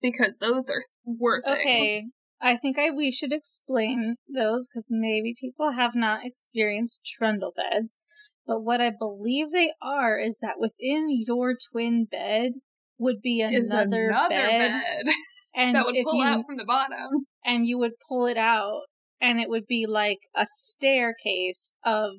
[0.00, 1.60] because those are were things.
[1.60, 2.02] Okay.
[2.40, 8.00] I think I we should explain those because maybe people have not experienced trundle beds.
[8.46, 12.52] But what I believe they are is that within your twin bed
[12.98, 15.14] would be another, another bed, bed.
[15.54, 17.26] and that would pull you out from the bottom.
[17.44, 18.82] and you would pull it out,
[19.20, 22.10] and it would be like a staircase of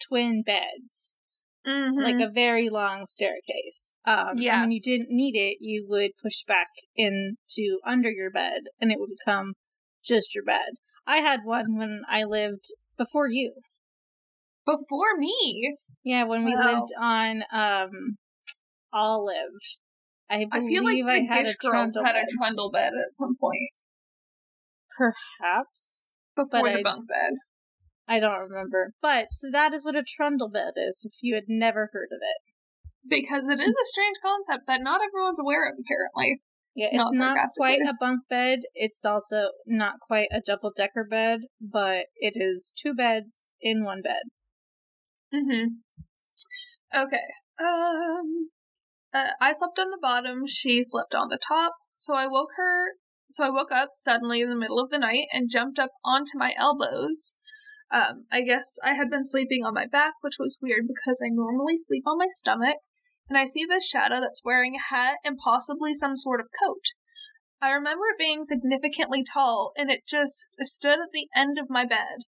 [0.00, 1.18] twin beds,
[1.66, 2.02] Mm-hmm.
[2.02, 3.94] like a very long staircase.
[4.04, 4.54] Um, Yeah.
[4.54, 6.66] And when you didn't need it, you would push back
[6.96, 9.54] into under your bed, and it would become
[10.04, 10.74] just your bed.
[11.06, 12.66] I had one when I lived
[12.96, 13.54] before you.
[14.66, 15.76] before me.
[16.04, 16.64] Yeah, when we Wow.
[16.80, 18.16] lived on um
[18.92, 19.60] Olive.
[20.30, 23.16] I I feel like I the had Gish a girls had a trundle bed at
[23.16, 23.70] some point
[24.96, 26.11] Perhaps.
[26.36, 27.32] Before But the I- bunk bed.
[28.08, 28.92] I don't remember.
[29.00, 32.18] But so that is what a trundle bed is, if you had never heard of
[32.20, 32.52] it.
[33.08, 36.42] Because it is a strange concept that not everyone's aware of, apparently.
[36.74, 37.56] Yeah, it's not sarcastically.
[37.56, 38.60] quite a bunk bed.
[38.74, 44.02] It's also not quite a double decker bed, but it is two beds in one
[44.02, 44.22] bed.
[45.32, 45.66] Mm-hmm.
[46.94, 47.28] Okay.
[47.60, 48.50] Um.
[49.14, 50.46] Uh, I slept on the bottom.
[50.46, 51.74] She slept on the top.
[51.94, 52.92] So I woke her.
[53.32, 56.36] So I woke up suddenly in the middle of the night and jumped up onto
[56.36, 57.34] my elbows.
[57.90, 61.30] Um, I guess I had been sleeping on my back, which was weird because I
[61.30, 62.76] normally sleep on my stomach.
[63.30, 66.84] And I see this shadow that's wearing a hat and possibly some sort of coat.
[67.62, 71.86] I remember it being significantly tall, and it just stood at the end of my
[71.86, 72.26] bed.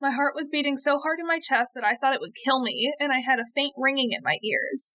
[0.00, 2.62] My heart was beating so hard in my chest that I thought it would kill
[2.62, 4.94] me, and I had a faint ringing in my ears.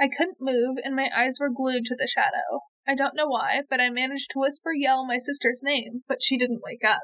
[0.00, 2.62] I couldn't move, and my eyes were glued to the shadow.
[2.86, 6.36] I don't know why, but I managed to whisper yell my sister's name, but she
[6.36, 7.02] didn't wake up.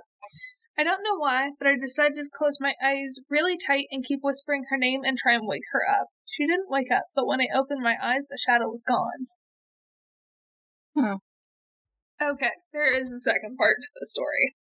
[0.79, 4.21] I don't know why, but I decided to close my eyes really tight and keep
[4.23, 6.09] whispering her name and try and wake her up.
[6.27, 9.27] She didn't wake up, but when I opened my eyes, the shadow was gone.
[10.97, 11.15] Hmm.
[12.23, 14.55] Okay, there is a second part to the story.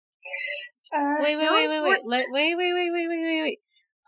[0.96, 3.60] Uh, Wait, wait, wait, wait, wait, wait, wait, wait, wait, wait, wait, wait.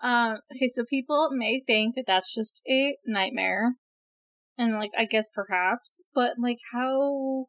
[0.01, 3.75] Um, okay, so people may think that that's just a nightmare,
[4.57, 7.47] and like I guess perhaps, but like how,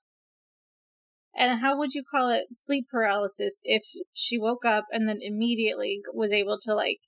[1.34, 6.00] and how would you call it sleep paralysis if she woke up and then immediately
[6.12, 6.98] was able to like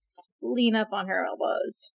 [0.42, 1.92] lean up on her elbows?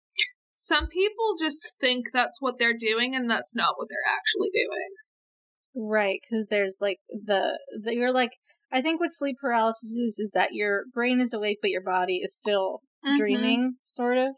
[0.53, 5.87] Some people just think that's what they're doing, and that's not what they're actually doing.
[5.87, 8.31] Right, because there's like the, the you're like
[8.71, 12.17] I think what sleep paralysis is is that your brain is awake but your body
[12.23, 13.15] is still Mhm.
[13.15, 14.35] dreaming, sort of.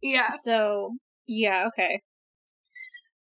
[0.00, 0.30] Yeah.
[0.30, 2.00] So yeah, okay.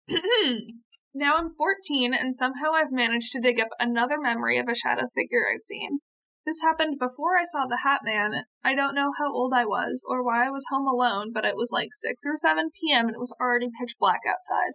[1.14, 5.08] now I'm 14, and somehow I've managed to dig up another memory of a shadow
[5.16, 6.00] figure I've seen.
[6.46, 8.46] This happened before I saw the Hat Man.
[8.64, 11.56] I don't know how old I was or why I was home alone, but it
[11.56, 13.08] was like 6 or 7 p.m.
[13.08, 14.74] and it was already pitch black outside.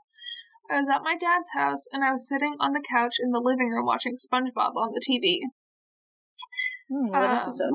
[0.68, 3.40] I was at my dad's house and I was sitting on the couch in the
[3.40, 5.42] living room watching SpongeBob on the TV.
[6.90, 7.74] Hmm, what Um, episode?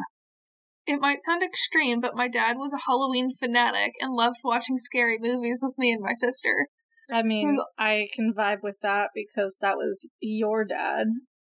[0.85, 5.17] It might sound extreme, but my dad was a Halloween fanatic and loved watching scary
[5.17, 6.67] movies with me and my sister.
[7.11, 11.07] I mean, I can vibe with that because that was your dad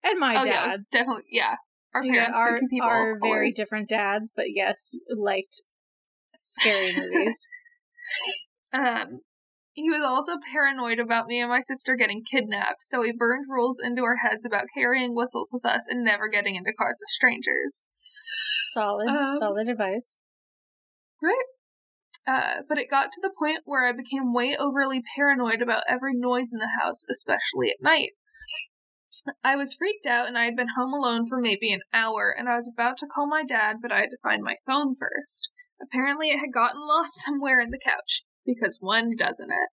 [0.03, 0.65] and my oh, yeah, dad.
[0.65, 1.55] was definitely, yeah.
[1.93, 3.55] Our Yeah, parents, are, people, are very always.
[3.55, 5.61] different dads, but yes, liked
[6.41, 7.47] scary movies.
[8.73, 9.19] Um,
[9.71, 13.79] he was also paranoid about me and my sister getting kidnapped, so he burned rules
[13.81, 17.85] into our heads about carrying whistles with us and never getting into cars with strangers.
[18.73, 20.19] Solid, Um, solid advice.
[22.27, 26.13] Uh, but it got to the point where I became way overly paranoid about every
[26.15, 28.11] noise in the house, especially at night.
[29.43, 32.49] I was freaked out and I had been home alone for maybe an hour and
[32.49, 35.49] I was about to call my dad, but I had to find my phone first.
[35.81, 39.69] Apparently, it had gotten lost somewhere in the couch, because one doesn't it?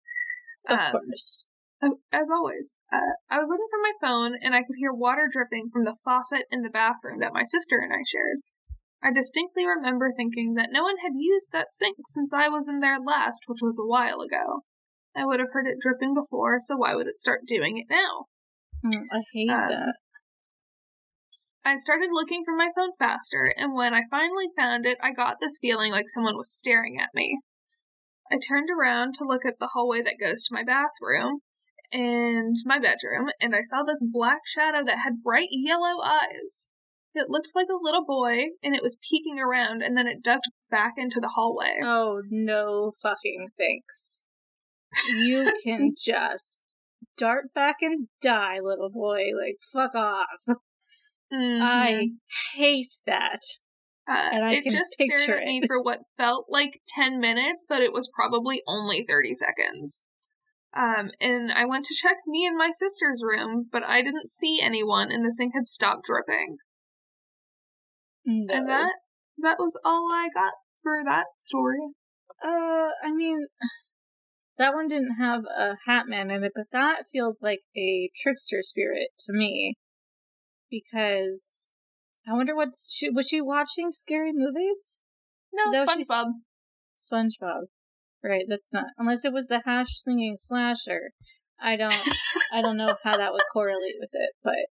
[0.71, 1.47] Of Um, course.
[1.81, 5.29] Oh, as always, uh, I was looking for my phone and I could hear water
[5.31, 8.39] dripping from the faucet in the bathroom that my sister and I shared.
[9.01, 12.79] I distinctly remember thinking that no one had used that sink since I was in
[12.79, 14.63] there last, which was a while ago.
[15.15, 18.25] I would have heard it dripping before, so why would it start doing it now?
[18.83, 19.93] Hmm, I hate um, that.
[21.63, 25.39] I started looking for my phone faster, and when I finally found it, I got
[25.39, 27.39] this feeling like someone was staring at me.
[28.31, 31.39] I turned around to look at the hallway that goes to my bathroom
[31.91, 36.69] and my bedroom, and I saw this black shadow that had bright yellow eyes.
[37.19, 40.47] It looked like a little boy, and it was peeking around, and then it ducked
[40.71, 41.79] back into the hallway.
[41.83, 44.25] Oh, no fucking thanks.
[45.17, 46.61] You can just
[47.17, 49.25] dart back and die, little boy.
[49.37, 50.57] Like, fuck off.
[51.31, 51.61] Mhm.
[51.61, 52.07] I
[52.55, 53.41] hate that.
[54.09, 57.81] Uh, and I it just stared at me for what felt like 10 minutes, but
[57.81, 60.05] it was probably only 30 seconds.
[60.75, 64.59] Um, and I went to check me and my sister's room, but I didn't see
[64.61, 66.57] anyone, and the sink had stopped dripping.
[68.31, 68.53] No.
[68.55, 68.93] And that
[69.39, 70.53] that was all I got
[70.83, 71.79] for that story.
[72.43, 73.47] Uh, I mean,
[74.59, 78.59] that one didn't have a hat man in it, but that feels like a trickster
[78.61, 79.75] spirit to me.
[80.69, 81.71] Because
[82.29, 85.01] I wonder what's she was she watching scary movies?
[85.51, 86.31] No, Is that what she's- SpongeBob.
[86.99, 87.61] SpongeBob.
[88.23, 91.11] Right, that's not unless it was the hash slinging slasher.
[91.59, 91.93] I don't
[92.53, 94.67] I don't know how that would correlate with it, but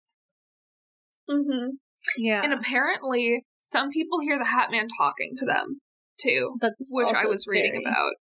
[1.29, 1.69] Mm-hmm.
[2.17, 2.43] Yeah.
[2.43, 5.81] And apparently, some people hear the Hat Man talking to them
[6.21, 8.13] too, that's which I was reading about.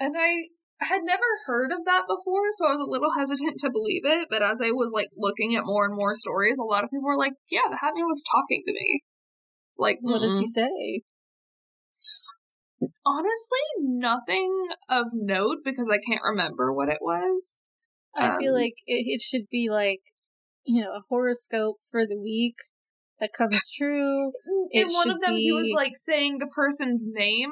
[0.00, 0.48] And I
[0.80, 4.28] had never heard of that before, so I was a little hesitant to believe it.
[4.30, 7.06] But as I was like looking at more and more stories, a lot of people
[7.06, 9.02] were like, "Yeah, the Hat Man was talking to me."
[9.78, 10.40] Like, What does mm-mm.
[10.40, 11.02] he say?
[13.06, 17.58] honestly nothing of note because I can't remember what it was.
[18.16, 20.00] I feel Um, like it, it should be like,
[20.64, 22.56] you know, a horoscope for the week
[23.20, 24.32] that comes true.
[24.70, 27.50] In one of them, he was like saying the person's name,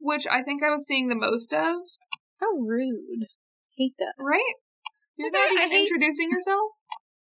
[0.00, 1.76] which I think I was seeing the most of.
[2.40, 3.26] How rude.
[3.76, 4.14] Hate that.
[4.18, 4.40] Right?
[5.16, 6.70] You're Okay, not even hate- introducing yourself.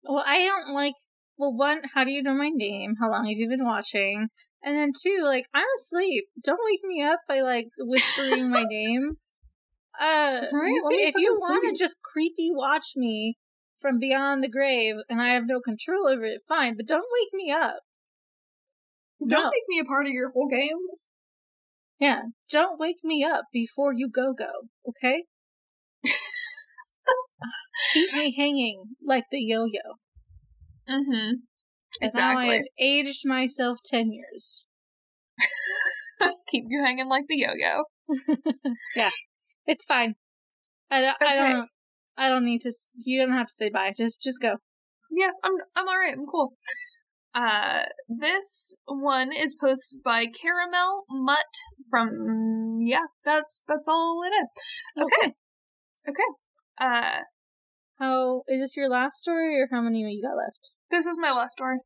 [0.05, 0.95] Well, I don't like.
[1.39, 2.95] Well, one, how do you know my name?
[3.01, 4.29] How long have you been watching?
[4.63, 6.25] And then two, like I'm asleep.
[6.43, 9.17] Don't wake me up by like whispering my name.
[10.01, 13.37] Uh, Right, you- let me if you want to just creepy watch me
[13.81, 16.77] from beyond the grave, and I have no control over it, fine.
[16.77, 17.81] But don't wake me up.
[19.27, 19.51] Don't No.
[19.51, 20.77] make me a part of your whole game.
[21.99, 24.51] Yeah, don't wake me up before you go go.
[24.89, 25.25] Okay.
[27.93, 29.95] Keep me hanging like the yo-yo.
[30.89, 31.33] Mm-hmm.
[32.01, 34.67] And now I have aged myself ten years.
[36.49, 37.85] Keep you hanging like the yo-yo.
[38.97, 39.11] Yeah,
[39.67, 40.15] it's fine.
[40.91, 41.17] I don't.
[41.21, 41.69] I don't.
[42.17, 42.73] I don't need to.
[42.97, 43.93] You don't have to say bye.
[43.97, 44.57] Just, just go.
[45.11, 46.55] Yeah, I'm I'm alright, I'm cool.
[47.35, 51.53] Uh this one is posted by Caramel Mutt
[51.91, 54.53] from yeah, that's that's all it is.
[54.99, 55.33] Okay.
[56.09, 56.31] Okay.
[56.81, 57.21] Uh
[57.99, 60.71] How is this your last story, or how many you got left?
[60.91, 61.79] this is my last story.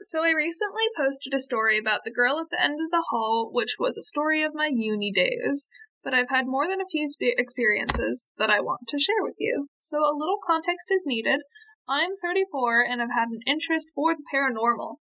[0.00, 3.50] So I recently posted a story about the girl at the end of the hall,
[3.52, 5.68] which was a story of my uni days,
[6.04, 9.36] but I've had more than a few spe- experiences that I want to share with
[9.38, 9.68] you.
[9.80, 11.40] So a little context is needed.
[11.88, 14.96] I'm 34 and I've had an interest for the paranormal.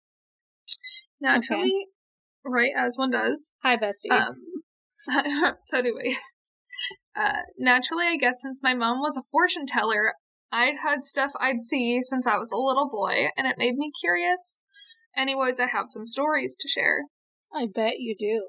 [1.21, 1.87] Naturally,
[2.45, 3.53] right as one does.
[3.63, 4.11] Hi, bestie.
[4.11, 6.17] Um, so do we.
[7.17, 10.15] Uh, naturally, I guess since my mom was a fortune teller,
[10.53, 13.93] I'd had stuff I'd see since I was a little boy, and it made me
[14.01, 14.63] curious.
[15.17, 17.05] Anyways, I have some stories to share.
[17.55, 18.49] I bet you do.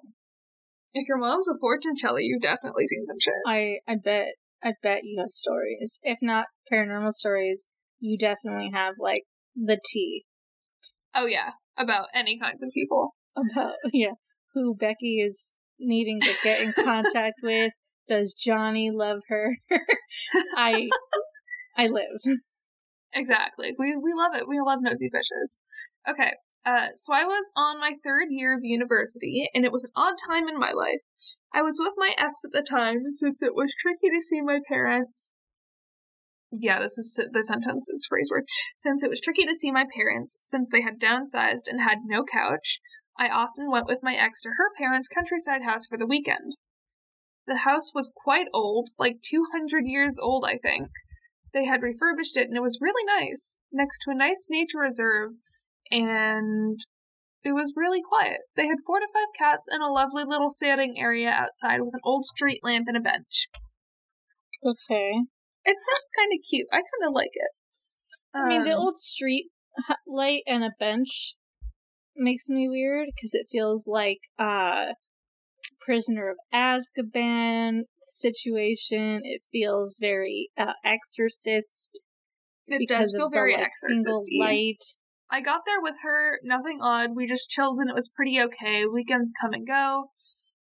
[0.93, 3.33] If your mom's a fortune teller, you've definitely seen some shit.
[3.47, 3.79] I.
[3.87, 4.33] I bet.
[4.63, 5.99] I bet you have stories.
[6.03, 7.69] If not paranormal stories,
[7.99, 9.23] you definitely have like
[9.55, 10.25] the tea
[11.13, 13.15] Oh yeah, about any kinds of people.
[13.35, 14.13] about yeah
[14.53, 17.71] who Becky is needing to get in contact with.
[18.07, 19.57] Does Johnny love her?
[20.57, 20.89] I.
[21.77, 22.37] I live.
[23.13, 23.73] Exactly.
[23.77, 24.47] We we love it.
[24.47, 25.57] We love nosy bitches.
[26.09, 26.33] Okay.
[26.65, 30.15] Uh, so I was on my third year of university, and it was an odd
[30.27, 31.01] time in my life.
[31.53, 34.59] I was with my ex at the time, since it was tricky to see my
[34.67, 35.31] parents.
[36.51, 38.45] Yeah, this is the sentence is phrase word.
[38.77, 42.23] Since it was tricky to see my parents, since they had downsized and had no
[42.23, 42.79] couch,
[43.17, 46.55] I often went with my ex to her parents' countryside house for the weekend.
[47.47, 50.89] The house was quite old, like 200 years old, I think.
[51.53, 55.31] They had refurbished it and it was really nice, next to a nice nature reserve,
[55.91, 56.79] and
[57.43, 58.41] it was really quiet.
[58.55, 62.01] They had four to five cats and a lovely little sitting area outside with an
[62.03, 63.47] old street lamp and a bench.
[64.63, 65.11] Okay.
[65.63, 66.67] It sounds kind of cute.
[66.71, 67.51] I kind of like it.
[68.33, 69.47] I mean, the Um, old street
[70.07, 71.35] light and a bench
[72.15, 74.93] makes me weird because it feels like uh
[75.79, 79.21] prisoner of Azkaban situation.
[79.23, 81.99] It feels very uh, exorcist
[82.67, 84.83] it does feel very the like, single exorcist light.
[85.31, 87.15] I got there with her, nothing odd.
[87.15, 88.85] We just chilled and it was pretty okay.
[88.85, 90.09] Weekends come and go.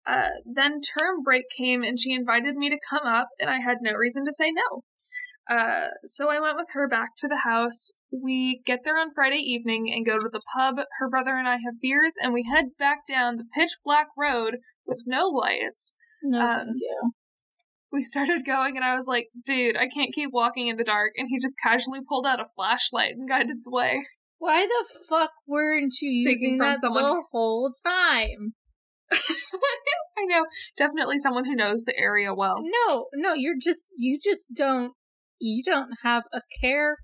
[0.06, 3.78] Uh, then term break came and she invited me to come up, and I had
[3.82, 4.84] no reason to say no.
[5.50, 7.92] Uh, so I went with her back to the house.
[8.12, 10.76] We get there on Friday evening and go to the pub.
[11.00, 14.58] Her brother and I have beers, and we head back down the pitch black road
[14.86, 15.96] with no lights.
[16.22, 17.12] No, Um, thank you.
[17.92, 21.14] We started going, and I was like, dude, I can't keep walking in the dark.
[21.18, 24.06] And he just casually pulled out a flashlight and guided the way.
[24.40, 28.56] Why the fuck weren't you Speaking using that someone- the whole time?
[29.12, 30.46] I know,
[30.78, 32.58] definitely someone who knows the area well.
[32.88, 34.94] No, no, you're just you just don't
[35.40, 36.98] you don't have a care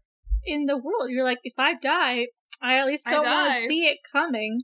[0.45, 1.09] in the world.
[1.09, 2.27] You're like, if I die,
[2.61, 4.61] I at least don't want to see it coming.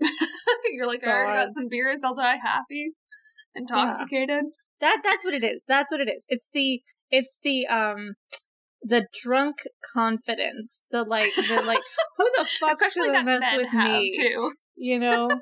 [0.72, 2.92] You're like, I already got some beers, I'll die happy,
[3.54, 4.44] intoxicated.
[4.80, 5.64] That that's what it is.
[5.66, 6.24] That's what it is.
[6.28, 8.14] It's the it's the um
[8.82, 9.62] the drunk
[9.94, 10.84] confidence.
[10.90, 11.80] The like the like
[12.16, 14.12] who the fuck's Especially gonna mess with me?
[14.16, 14.52] too.
[14.76, 15.28] You know?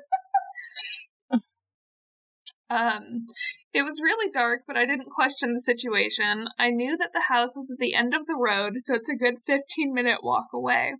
[2.71, 3.25] Um,
[3.73, 6.47] it was really dark, but I didn't question the situation.
[6.59, 9.15] I knew that the house was at the end of the road, so it's a
[9.15, 10.93] good 15 minute walk away.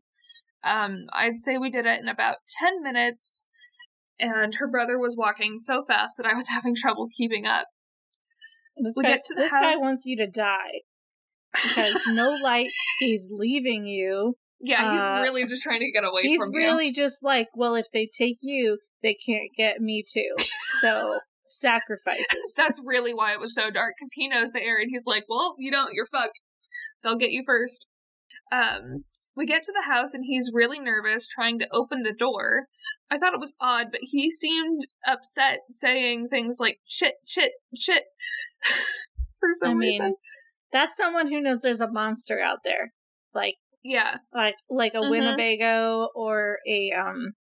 [0.64, 3.48] Um, I'd say we did it in about 10 minutes,
[4.20, 7.68] and her brother was walking so fast that I was having trouble keeping up.
[8.82, 10.82] This, We guy, get to the this guy wants you to die
[11.54, 12.70] because no light.
[13.00, 14.36] He's leaving you.
[14.62, 16.52] Yeah, he's Uh, really just trying to get away He's you.
[16.54, 20.36] really just like, well, if they take you, they can't get me too.
[20.82, 22.56] So sacrifices.
[22.58, 25.24] That's really why it was so dark because he knows the area and he's like,
[25.30, 26.42] well, you don't, you're fucked.
[27.02, 27.88] They'll get you first.
[28.52, 32.66] Um, we get to the house and he's really nervous trying to open the door.
[33.10, 38.04] I thought it was odd, but he seemed upset saying things like shit, shit, shit
[39.40, 40.16] for some I mean, reason.
[40.72, 42.92] That's someone who knows there's a monster out there,
[43.34, 44.18] like Yeah.
[44.34, 45.10] like like a Mhm.
[45.12, 47.34] Wendigo or a um.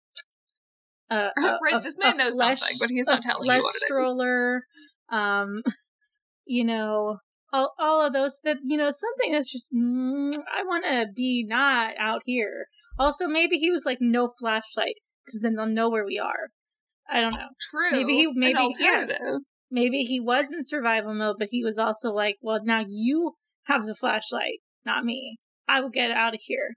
[1.09, 1.31] A, a,
[1.63, 3.83] Right, this man knows flesh, something, but he's not telling you flesh what it is.
[3.83, 4.63] stroller,
[5.09, 5.61] um,
[6.45, 7.19] you know,
[7.53, 11.45] all all of those that you know something that's just mm, I want to be
[11.47, 12.65] not out here.
[12.99, 16.49] Also, maybe he was like no flashlight because then they'll know where we are.
[17.09, 17.47] I don't know.
[17.71, 17.91] True.
[17.91, 19.05] Maybe he- maybe- yeah.
[19.69, 23.33] Maybe he was in survival mode, but he was also like, well, now you
[23.65, 25.37] have the flashlight, not me.
[25.67, 26.75] I will get out of here.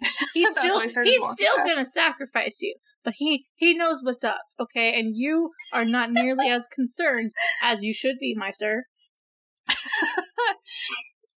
[0.34, 1.68] He's still why he started he's still fast.
[1.68, 4.98] gonna sacrifice you, but he he knows what's up, okay?
[4.98, 8.84] And you are not nearly as concerned as you should be, my sir.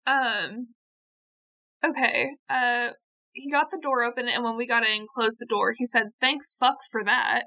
[0.06, 0.68] um
[1.84, 2.90] okay uh
[3.32, 6.08] he got the door open and when we got in closed the door he said
[6.20, 7.46] thank fuck for that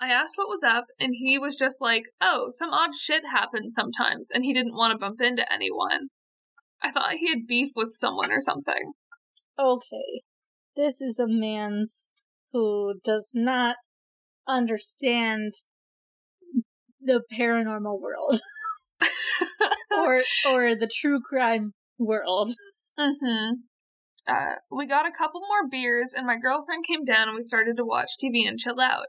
[0.00, 3.74] i asked what was up and he was just like oh some odd shit happens
[3.74, 6.08] sometimes and he didn't want to bump into anyone.
[6.82, 8.92] I thought he had beef with someone or something.
[9.58, 10.22] Okay,
[10.76, 12.08] this is a man's
[12.52, 13.76] who does not
[14.48, 15.52] understand
[17.00, 18.40] the paranormal world
[19.90, 22.50] or or the true crime world.
[22.98, 23.52] mm-hmm.
[24.26, 27.74] Uh, we got a couple more beers and my girlfriend came down and we started
[27.74, 29.06] to watch tv and chill out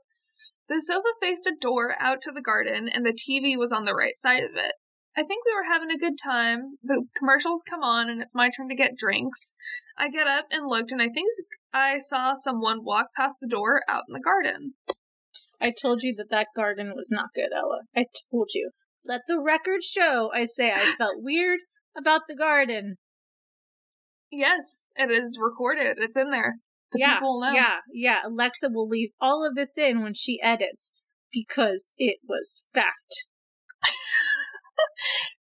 [0.72, 3.93] the sofa faced a door out to the garden and the tv was on the
[3.93, 4.74] right side of it
[5.15, 6.78] I think we were having a good time.
[6.82, 9.53] The commercials come on and it's my turn to get drinks.
[9.97, 11.28] I get up and looked and I think
[11.74, 14.76] I saw someone walk past the door out in the garden.
[15.59, 17.82] I told you that that garden was not good, Ella.
[17.95, 18.72] I told you.
[19.05, 20.32] Let the record show.
[20.34, 21.59] I say I felt weird
[21.97, 22.95] about the garden.
[24.32, 25.97] Yes, it is recorded.
[25.99, 26.55] It's in there.
[26.92, 27.52] The yeah, people know.
[27.54, 28.20] yeah, yeah.
[28.26, 30.94] Alexa will leave all of this in when she edits
[31.32, 33.26] because it was fact.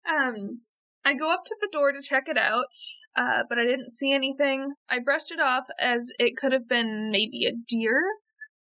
[0.09, 0.63] Um,
[1.05, 2.65] I go up to the door to check it out,
[3.17, 4.75] uh, but I didn't see anything.
[4.89, 8.03] I brushed it off as it could have been maybe a deer.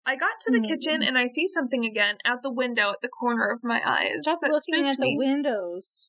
[0.06, 0.64] I got to the Hmm.
[0.74, 4.18] kitchen and I see something again out the window at the corner of my eyes.
[4.22, 6.08] Stop looking at the windows.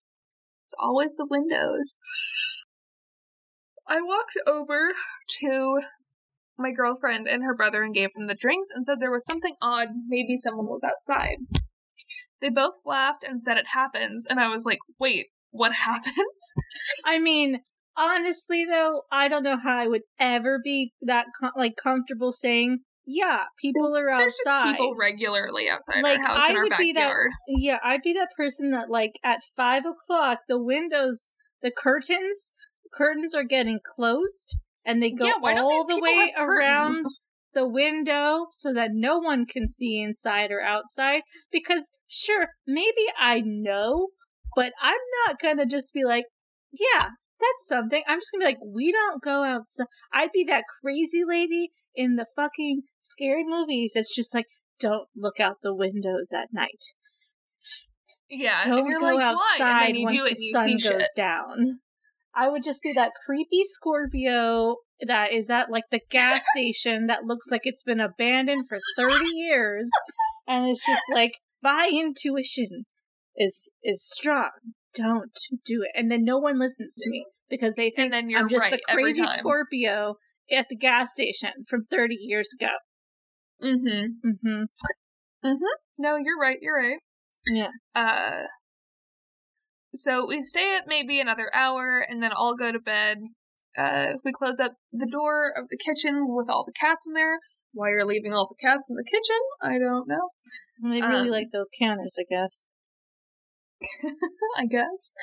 [0.66, 1.98] It's always the windows.
[3.88, 4.94] I walked over
[5.42, 5.80] to
[6.58, 9.56] my girlfriend and her brother and gave them the drinks and said there was something
[9.62, 9.89] odd.
[10.08, 11.38] Maybe someone was outside.
[12.41, 16.53] They both laughed and said it happens, and I was like, wait, what happens?
[17.06, 17.60] I mean,
[17.97, 22.80] honestly though, I don't know how I would ever be that com- like comfortable saying,
[23.08, 24.72] yeah, people are There's just outside.
[24.74, 27.32] people regularly outside Like, our house in I our would be that- backyard.
[27.47, 31.30] Yeah, I'd be that person that like at five o'clock the windows,
[31.62, 32.53] the curtains,
[32.93, 37.16] curtains are getting closed, and they go yeah, all the way around curtains?
[37.54, 41.22] the window so that no one can see inside or outside.
[41.52, 44.10] Because sure, maybe I know,
[44.56, 46.26] but I'm not gonna just be like,
[46.72, 47.10] yeah,
[47.40, 48.04] that's something.
[48.08, 49.88] I'm just gonna be like, we don't go outside.
[50.14, 53.94] I'd be that crazy lady in the fucking scary movies.
[53.96, 54.46] It's just like,
[54.80, 56.84] don't look out the windows at night.
[58.30, 61.06] Yeah, Don't go like, outside once the sun goes shit.
[61.16, 61.80] down.
[62.36, 67.24] I would just be that creepy Scorpio that is at like the gas station that
[67.26, 69.90] looks like it's been abandoned for 30 years
[70.48, 72.86] and it's just like my intuition
[73.36, 74.52] is is strong.
[74.94, 75.92] Don't do it.
[75.98, 78.64] And then no one listens to me because they think And then you're I'm just
[78.64, 79.24] right the crazy.
[79.26, 80.16] Scorpio
[80.52, 82.72] at the gas station from 30 years ago.
[83.64, 84.28] Mm-hmm.
[85.46, 85.58] Mhm.
[85.98, 86.58] No, you're right.
[86.62, 87.00] You're right.
[87.48, 87.70] Yeah.
[87.94, 88.44] Uh,
[89.96, 93.18] so we stay at maybe another hour and then all go to bed.
[93.78, 97.39] Uh, we close up the door of the kitchen with all the cats in there.
[97.74, 100.30] Why you're leaving all the cats in the kitchen, I don't know.
[100.82, 102.68] They really Um, like those counters, I guess.
[104.58, 105.14] I guess.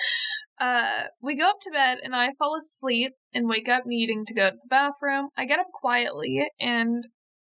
[0.61, 4.35] Uh, we go up to bed and I fall asleep and wake up needing to
[4.35, 5.29] go to the bathroom.
[5.37, 7.05] I get up quietly and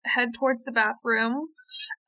[0.05, 1.47] head towards the bathroom,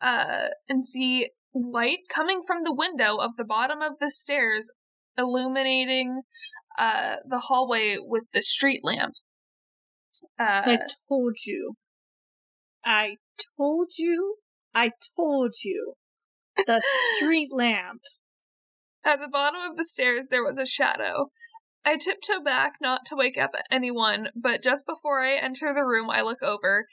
[0.01, 4.69] uh, and see light coming from the window of the bottom of the stairs,
[5.17, 6.21] illuminating
[6.77, 9.13] uh, the hallway with the street lamp.
[10.39, 11.75] Uh, I told you.
[12.83, 13.17] I
[13.57, 14.35] told you.
[14.73, 15.93] I told you.
[16.65, 16.81] The
[17.15, 18.01] street lamp.
[19.03, 21.31] At the bottom of the stairs, there was a shadow.
[21.83, 26.09] I tiptoe back, not to wake up anyone, but just before I enter the room,
[26.11, 26.85] I look over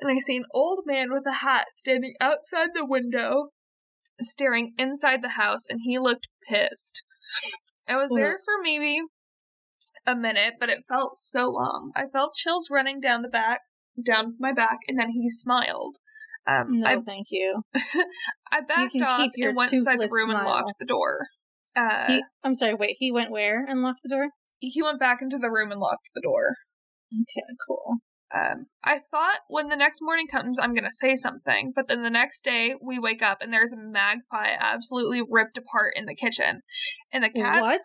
[0.00, 3.50] and I see an old man with a hat standing outside the window,
[4.20, 7.04] staring inside the house, and he looked pissed.
[7.88, 9.00] I was there for maybe
[10.06, 11.92] a minute, but it felt so long.
[11.94, 13.60] I felt chills running down the back,
[14.02, 15.96] down my back, and then he smiled.
[16.46, 17.62] Um, No, I, thank you.
[18.50, 21.26] I backed can off and went inside the room and locked the door.
[21.76, 24.28] Uh, He, I'm sorry, wait, he went where and locked the door?
[24.64, 26.54] he went back into the room and locked the door.
[27.12, 27.96] Okay, cool.
[28.34, 32.10] Um, I thought when the next morning comes, I'm gonna say something, but then the
[32.10, 36.62] next day we wake up and there's a magpie absolutely ripped apart in the kitchen,
[37.12, 37.80] and the cat's What?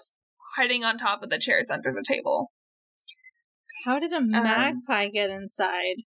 [0.56, 2.52] hiding on top of the chairs under the table.
[3.86, 6.04] How did a Um, magpie get inside?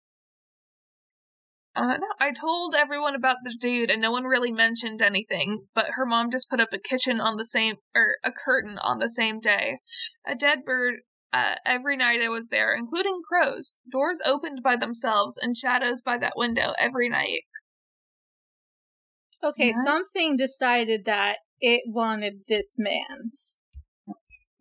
[1.76, 5.66] Uh, no, I told everyone about the dude, and no one really mentioned anything.
[5.74, 8.99] But her mom just put up a kitchen on the same, or a curtain on
[8.99, 9.78] the same day.
[10.24, 11.01] A dead bird
[11.35, 13.74] uh, every night I was there, including crows.
[13.91, 17.43] Doors opened by themselves and shadows by that window every night.
[19.43, 19.85] Okay, What?
[19.85, 23.57] something decided that it wanted this man's.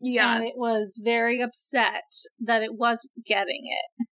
[0.02, 0.36] Yeah.
[0.36, 2.04] And it was very upset
[2.40, 4.08] that it wasn't getting it.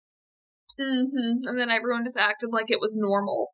[0.81, 1.47] Mm-hmm.
[1.49, 3.51] And then everyone just acted like it was normal.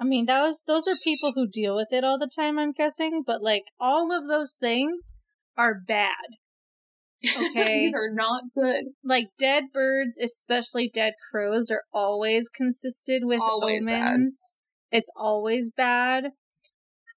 [0.00, 2.72] I mean, that was those are people who deal with it all the time, I'm
[2.72, 5.18] guessing, but like all of those things
[5.56, 6.38] are bad.
[7.24, 7.80] Okay.
[7.80, 8.86] These are not good.
[9.04, 14.14] Like dead birds, especially dead crows, are always consistent with Always bad.
[14.14, 14.56] omens.
[14.90, 16.24] It's always bad.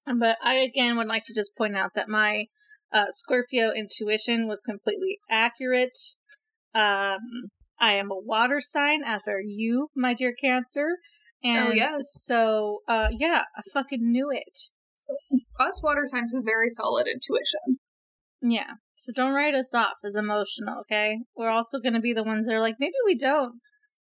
[0.06, 2.46] But I again would like to just point out that my
[2.92, 5.98] uh, Scorpio intuition was completely accurate.
[6.74, 7.20] Um,
[7.80, 10.98] I am a water sign, as are you, my dear Cancer.
[11.44, 12.22] And Oh, yes.
[12.24, 14.60] so, uh, yeah, I fucking knew it.
[15.60, 17.80] Us water signs have very solid intuition.
[18.42, 18.74] Yeah.
[19.02, 21.22] So don't write us off as emotional, okay?
[21.36, 23.56] We're also going to be the ones that are like, maybe we don't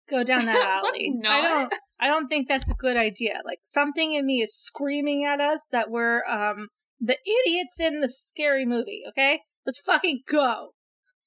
[0.09, 1.13] go down that alley.
[1.27, 1.75] I don't.
[1.99, 3.41] I don't think that's a good idea.
[3.45, 6.69] Like something in me is screaming at us that we're um
[7.01, 9.03] the idiots in the scary movie.
[9.09, 10.71] Okay, let's fucking go.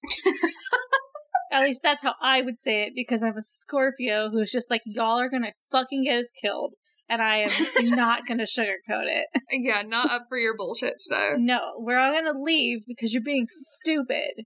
[1.51, 4.83] At least that's how I would say it because I'm a Scorpio who's just like
[4.85, 6.75] y'all are gonna fucking get us killed,
[7.09, 9.25] and I am not gonna sugarcoat it.
[9.51, 11.31] Yeah, not up for your bullshit today.
[11.37, 14.45] No, we're all gonna leave because you're being stupid.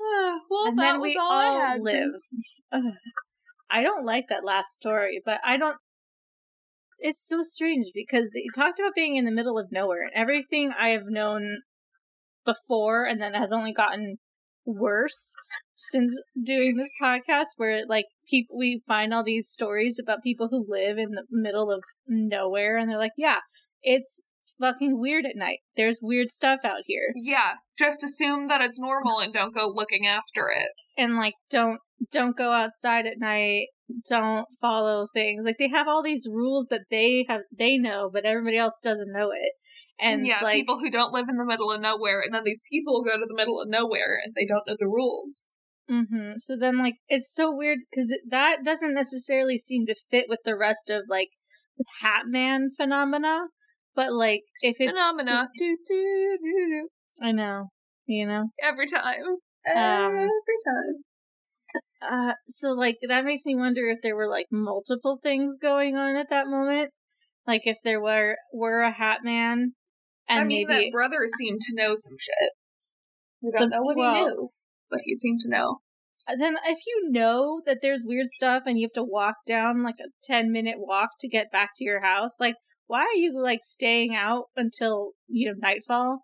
[0.00, 1.80] Ah, well, and that then was we all, all I had.
[1.80, 2.10] live.
[2.72, 2.82] Ugh.
[3.70, 5.76] I don't like that last story, but I don't.
[6.98, 10.72] It's so strange because they talked about being in the middle of nowhere, and everything
[10.78, 11.58] I have known
[12.46, 14.18] before, and then has only gotten
[14.64, 15.34] worse
[15.76, 17.48] since doing this podcast.
[17.56, 21.70] Where like people, we find all these stories about people who live in the middle
[21.70, 23.38] of nowhere, and they're like, "Yeah,
[23.82, 24.28] it's
[24.60, 25.58] fucking weird at night.
[25.76, 30.06] There's weird stuff out here." Yeah, just assume that it's normal and don't go looking
[30.06, 30.70] after it.
[30.96, 31.80] and like don't
[32.12, 33.66] don't go outside at night
[34.08, 38.24] don't follow things like they have all these rules that they have they know but
[38.24, 39.52] everybody else doesn't know it
[39.98, 42.62] and yeah, like people who don't live in the middle of nowhere, and then these
[42.68, 45.44] people go to the middle of nowhere and they don't know the rules.
[45.88, 50.40] Hmm so then like it's so weird because that doesn't necessarily seem to fit with
[50.44, 51.28] the rest of like
[52.00, 53.46] hat man phenomena
[53.94, 55.48] but like if it's Phenomena.
[55.58, 56.88] Do, do, do.
[57.22, 57.68] i know
[58.06, 59.24] you know Every time.
[59.66, 61.04] Um, Every time.
[62.02, 66.16] uh so like that makes me wonder if there were like multiple things going on
[66.16, 66.90] at that moment
[67.46, 69.72] like if there were were a hat man
[70.28, 72.50] and I mean, maybe that brother seemed to know some shit.
[73.42, 74.50] We don't The- know what well- he knew,
[74.90, 75.78] but he seemed to know.
[76.38, 79.96] then if you know that there's weird stuff and you have to walk down like
[80.00, 82.54] a 10 minute walk to get back to your house like
[82.86, 86.20] why are you like staying out until you know nightfall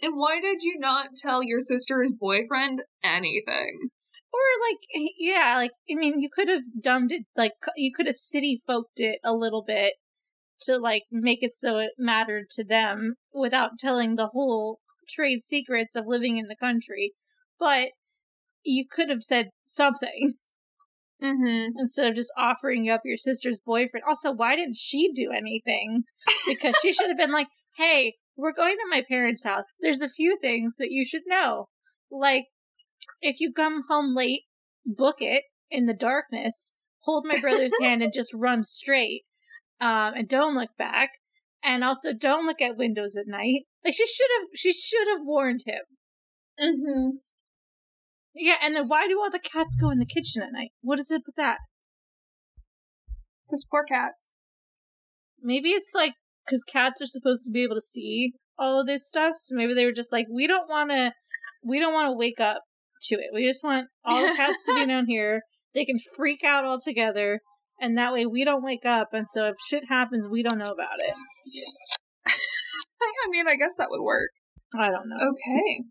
[0.00, 3.88] And why did you not tell your sister's boyfriend anything?
[4.32, 4.78] or like
[5.18, 8.84] yeah like i mean you could have dumbed it like you could have city folked
[8.96, 9.94] it a little bit
[10.60, 14.78] to like make it so it mattered to them without telling the whole
[15.08, 17.12] trade secrets of living in the country
[17.58, 17.88] but
[18.64, 20.34] you could have said something
[21.22, 21.78] Mm-hmm.
[21.78, 24.02] instead of just offering up your sister's boyfriend.
[24.08, 26.02] Also, why didn't she do anything?
[26.48, 27.46] Because she should have been like,
[27.76, 29.76] hey, we're going to my parents' house.
[29.80, 31.68] There's a few things that you should know.
[32.10, 32.46] Like,
[33.20, 34.42] if you come home late,
[34.84, 39.22] book it in the darkness, hold my brother's hand and just run straight.
[39.80, 41.10] Um, and don't look back.
[41.62, 43.62] And also, don't look at windows at night.
[43.84, 45.82] Like she should have, she should have warned him.
[46.60, 47.10] Mm-hmm.
[48.34, 50.70] Yeah, and then why do all the cats go in the kitchen at night?
[50.80, 51.58] What is it with that?
[53.46, 54.32] Because poor cats.
[55.42, 56.14] Maybe it's like
[56.46, 59.74] because cats are supposed to be able to see all of this stuff, so maybe
[59.74, 61.12] they were just like, we don't want to,
[61.62, 62.62] we don't want to wake up
[63.04, 63.30] to it.
[63.34, 65.42] We just want all the cats to be down here.
[65.74, 67.40] They can freak out all together,
[67.80, 69.08] and that way we don't wake up.
[69.12, 71.12] And so if shit happens, we don't know about it.
[73.02, 74.30] I mean, I guess that would work.
[74.78, 75.16] I don't know.
[75.16, 75.84] Okay.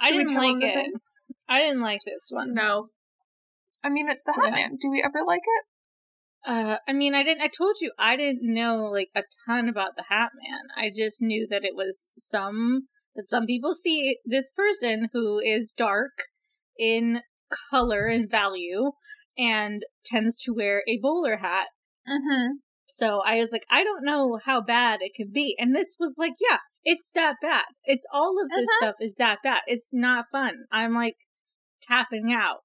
[0.00, 0.74] I Should we didn't like it.
[0.74, 1.14] things?
[1.48, 2.54] I didn't like this one.
[2.54, 2.88] No.
[3.82, 4.50] I mean, it's the Yeah.
[4.50, 4.78] Hat Man.
[4.80, 5.64] Do we ever like it?
[6.46, 7.42] Uh, I mean, I didn't.
[7.42, 10.60] I told you I didn't know like a ton about the Hat Man.
[10.76, 15.72] I just knew that it was some that some people see this person who is
[15.76, 16.12] dark
[16.78, 17.22] in
[17.70, 18.92] color and value
[19.36, 21.66] and tends to wear a bowler hat.
[22.08, 22.52] Mm-hmm.
[22.86, 26.16] So I was like, I don't know how bad it could be, and this was
[26.18, 27.64] like, yeah, it's that bad.
[27.84, 28.76] It's all of this Mhm.
[28.78, 29.60] stuff is that bad.
[29.66, 30.64] It's not fun.
[30.70, 31.16] I'm like
[31.88, 32.58] tapping out.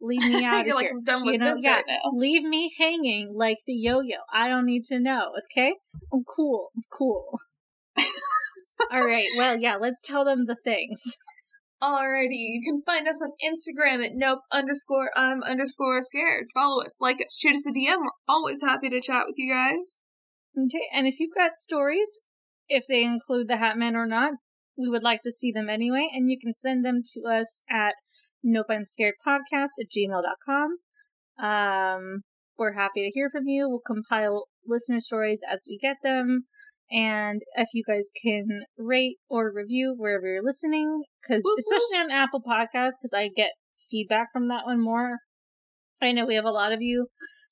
[0.00, 1.84] Leave me out You're of like, here I'm done with you know, this yeah, right
[1.88, 1.98] now.
[2.12, 4.18] leave me hanging like the yo-yo.
[4.32, 5.74] I don't need to know, okay?
[6.12, 6.70] I'm cool.
[6.76, 7.38] I'm cool.
[8.92, 9.26] All right.
[9.38, 11.18] Well, yeah, let's tell them the things.
[11.82, 16.46] Alrighty, you can find us on Instagram at nope underscore I'm underscore scared.
[16.54, 17.98] Follow us, like us, shoot us a DM.
[17.98, 20.00] We're always happy to chat with you guys.
[20.58, 22.20] Okay, and if you've got stories,
[22.68, 24.32] if they include the Hat Man or not,
[24.78, 27.94] we would like to see them anyway, and you can send them to us at
[28.46, 30.76] nope I'm scared podcast at gmail.com.
[31.38, 32.22] Um,
[32.56, 33.68] we're happy to hear from you.
[33.68, 36.44] We'll compile listener stories as we get them.
[36.90, 38.46] And if you guys can
[38.78, 43.50] rate or review wherever you're listening, because especially on Apple Podcasts, because I get
[43.90, 45.18] feedback from that one more.
[46.00, 47.08] I know we have a lot of you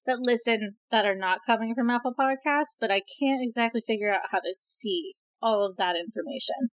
[0.07, 4.28] that listen that are not coming from Apple Podcasts, but I can't exactly figure out
[4.30, 6.70] how to see all of that information.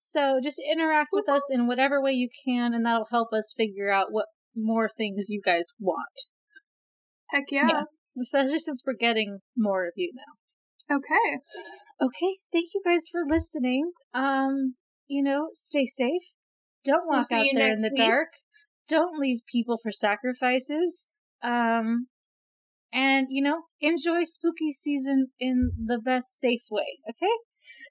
[0.00, 3.92] So just interact with us in whatever way you can, and that'll help us figure
[3.92, 4.26] out what
[4.56, 6.26] more things you guys want.
[7.28, 7.66] Heck yeah.
[7.68, 7.82] Yeah.
[8.20, 10.96] Especially since we're getting more of you now.
[10.96, 11.38] Okay.
[12.02, 13.92] Okay, thank you guys for listening.
[14.12, 14.74] Um,
[15.06, 16.22] you know, stay safe.
[16.84, 17.96] Don't We'll walk out there in the week.
[17.98, 18.28] dark.
[18.88, 21.06] Don't leave people for sacrifices.
[21.42, 22.08] Um,
[22.92, 26.98] and you know, enjoy spooky season in the best safe way.
[27.08, 27.32] Okay,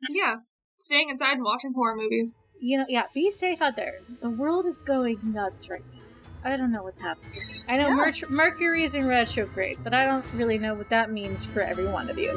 [0.09, 0.37] Yeah.
[0.79, 2.37] Staying inside and watching horror movies.
[2.59, 3.99] you know, yeah, be safe out there.
[4.21, 6.01] The world is going nuts right now.
[6.43, 7.33] I don't know what's happening.
[7.67, 7.95] I know Yeah.
[7.95, 11.85] Mer- Mercury is in retrograde, but I don't really know what that means for every
[11.87, 12.31] one of you.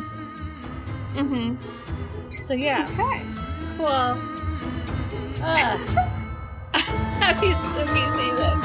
[1.14, 1.56] Mm-hmm.
[2.42, 2.86] So yeah.
[2.90, 3.22] Okay.
[3.76, 4.18] Cool.
[5.44, 5.78] Uh,
[7.20, 8.60] happy spooky season.